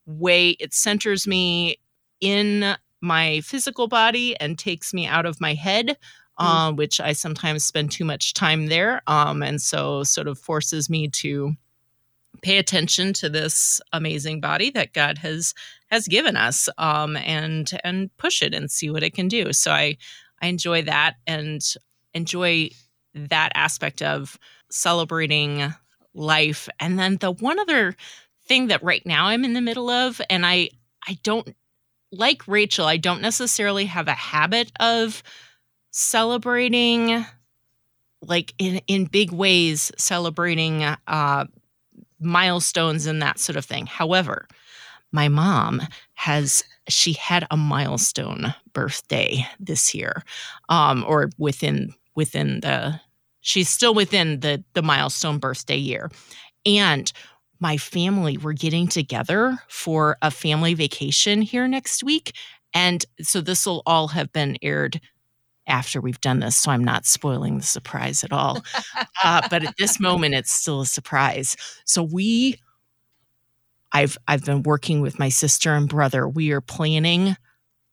[0.06, 1.78] way it centers me
[2.20, 5.98] in my physical body and takes me out of my head,
[6.40, 6.46] mm.
[6.46, 9.02] um, which I sometimes spend too much time there.
[9.08, 11.54] Um, and so sort of forces me to
[12.42, 15.54] pay attention to this amazing body that God has
[15.88, 19.54] has given us um, and and push it and see what it can do.
[19.54, 19.98] So I
[20.42, 21.62] I enjoy that and
[22.14, 22.70] enjoy
[23.14, 24.38] that aspect of
[24.70, 25.74] celebrating
[26.14, 26.70] life.
[26.80, 27.96] And then the one other
[28.48, 30.70] thing that right now I'm in the middle of, and I
[31.08, 31.56] I don't
[32.12, 35.24] like Rachel, I don't necessarily have a habit of
[35.92, 37.26] celebrating
[38.22, 41.46] like in in big ways celebrating uh
[42.20, 43.86] milestones and that sort of thing.
[43.86, 44.48] However,
[45.12, 45.82] my mom
[46.16, 50.24] has she had a milestone birthday this year
[50.70, 53.00] um or within within the
[53.42, 56.12] she's still within the the milestone birthday year.
[56.66, 57.12] And
[57.60, 62.34] my family were getting together for a family vacation here next week.
[62.74, 65.02] And so this will all have been aired
[65.68, 68.62] after we've done this so i'm not spoiling the surprise at all.
[69.24, 71.58] Uh, but at this moment it's still a surprise.
[71.86, 72.56] So we
[73.92, 76.28] I've I've been working with my sister and brother.
[76.28, 77.36] We are planning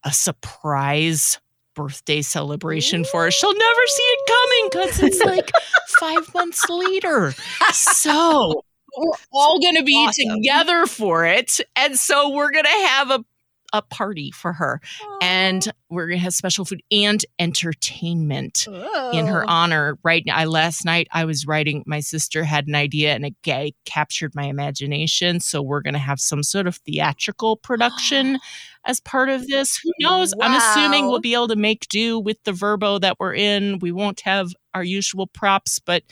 [0.05, 1.41] a surprise
[1.75, 3.31] birthday celebration for her.
[3.31, 5.51] She'll never see it coming because it's like
[6.01, 7.33] five months later.
[7.73, 8.63] So
[8.97, 10.37] we're all going to be awesome.
[10.37, 11.61] together for it.
[11.77, 13.25] And so we're going to have a
[13.73, 14.81] a party for her.
[15.01, 15.19] Aww.
[15.23, 18.67] And we're going to have special food and entertainment
[19.13, 19.99] in her honor.
[20.03, 23.35] Right now, I, last night I was writing, my sister had an idea and it,
[23.45, 25.41] it captured my imagination.
[25.41, 28.39] So we're going to have some sort of theatrical production
[28.85, 29.79] as part of this.
[29.83, 30.35] Who knows?
[30.37, 30.47] Wow.
[30.47, 33.79] I'm assuming we'll be able to make do with the VRBO that we're in.
[33.79, 36.03] We won't have our usual props, but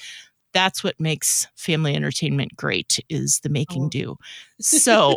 [0.54, 3.88] that's what makes family entertainment great is the making oh.
[3.90, 4.16] do.
[4.60, 5.16] So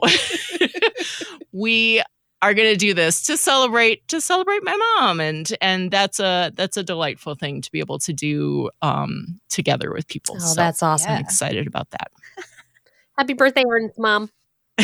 [1.52, 2.02] we
[2.42, 5.20] are going to do this to celebrate to celebrate my mom.
[5.20, 9.92] And and that's a that's a delightful thing to be able to do um together
[9.92, 10.36] with people.
[10.38, 11.14] Oh so that's awesome.
[11.14, 12.12] i'm excited about that.
[13.18, 13.64] Happy birthday
[13.98, 14.30] mom.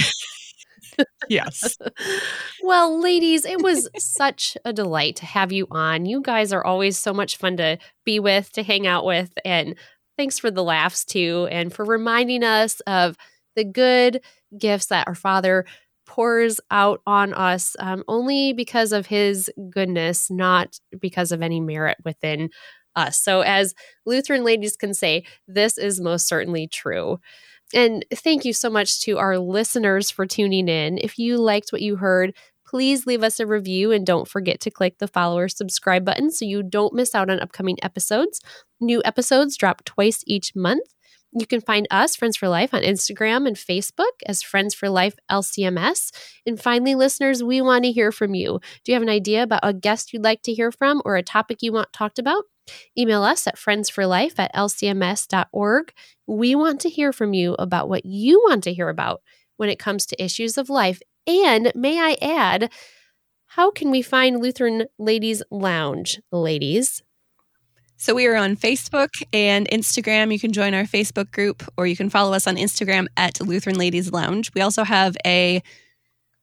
[1.28, 1.78] Yes.
[2.62, 6.06] Well ladies it was such a delight to have you on.
[6.06, 9.34] You guys are always so much fun to be with to hang out with.
[9.44, 9.76] And
[10.18, 13.18] thanks for the laughs too and for reminding us of
[13.56, 14.22] the good
[14.58, 15.66] gifts that our father
[16.06, 21.98] pours out on us um, only because of his goodness, not because of any merit
[22.04, 22.50] within
[22.96, 23.20] us.
[23.20, 23.74] So, as
[24.06, 27.20] Lutheran ladies can say, this is most certainly true.
[27.74, 31.00] And thank you so much to our listeners for tuning in.
[31.00, 32.36] If you liked what you heard,
[32.68, 36.32] please leave us a review and don't forget to click the follow or subscribe button
[36.32, 38.42] so you don't miss out on upcoming episodes.
[38.80, 40.94] New episodes drop twice each month.
[41.36, 45.16] You can find us, Friends for Life, on Instagram and Facebook as Friends for Life
[45.32, 46.12] LCMS.
[46.46, 48.60] And finally, listeners, we want to hear from you.
[48.84, 51.24] Do you have an idea about a guest you'd like to hear from or a
[51.24, 52.44] topic you want talked about?
[52.98, 55.94] Email us at friendsforlife at lcms.org.
[56.28, 59.22] We want to hear from you about what you want to hear about
[59.58, 61.02] when it comes to issues of life.
[61.26, 62.72] And may I add,
[63.48, 67.02] how can we find Lutheran Ladies Lounge, ladies?
[67.98, 70.34] So we are on Facebook and Instagram.
[70.34, 73.78] You can join our Facebook group or you can follow us on Instagram at Lutheran
[73.78, 74.52] Ladies Lounge.
[74.54, 75.64] We also have a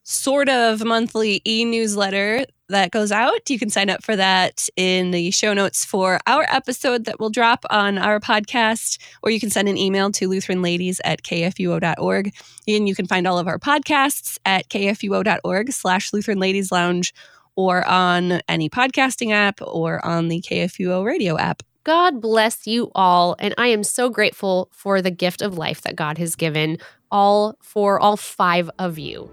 [0.02, 3.48] sort of monthly e newsletter that goes out.
[3.48, 7.30] You can sign up for that in the show notes for our episode that will
[7.30, 12.32] drop on our podcast, or you can send an email to lutheranladies at kfuo.org.
[12.66, 17.12] And you can find all of our podcasts at kfuo.org slash Lutheran Ladies Lounge
[17.60, 21.62] or on any podcasting app or on the KFUO radio app.
[21.84, 23.36] God bless you all.
[23.38, 26.78] And I am so grateful for the gift of life that God has given
[27.10, 29.30] all for all five of you.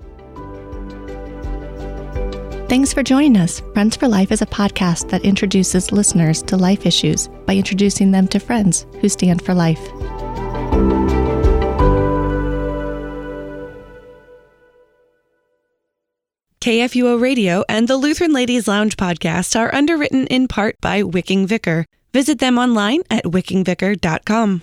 [2.69, 3.61] Thanks for joining us.
[3.73, 8.27] Friends for Life is a podcast that introduces listeners to life issues by introducing them
[8.27, 9.79] to friends who stand for life.
[16.67, 21.85] KFUO Radio and the Lutheran Ladies Lounge podcast are underwritten in part by Wicking Vicar.
[22.11, 24.61] Visit them online at wickingvicar.com.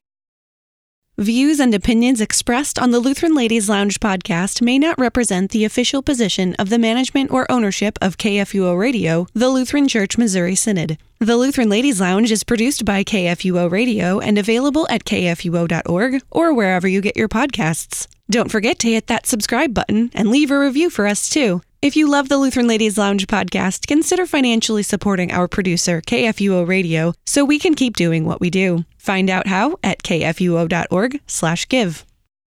[1.16, 6.02] Views and opinions expressed on the Lutheran Ladies Lounge podcast may not represent the official
[6.02, 10.98] position of the management or ownership of KFUO Radio, the Lutheran Church Missouri Synod.
[11.20, 16.86] The Lutheran Ladies Lounge is produced by KFUO Radio and available at kfuo.org or wherever
[16.86, 18.08] you get your podcasts.
[18.28, 21.62] Don't forget to hit that subscribe button and leave a review for us too.
[21.84, 27.12] If you love the Lutheran Ladies Lounge podcast, consider financially supporting our producer, KFUO Radio,
[27.26, 28.86] so we can keep doing what we do.
[28.96, 32.04] Find out how at kfuo.org/give.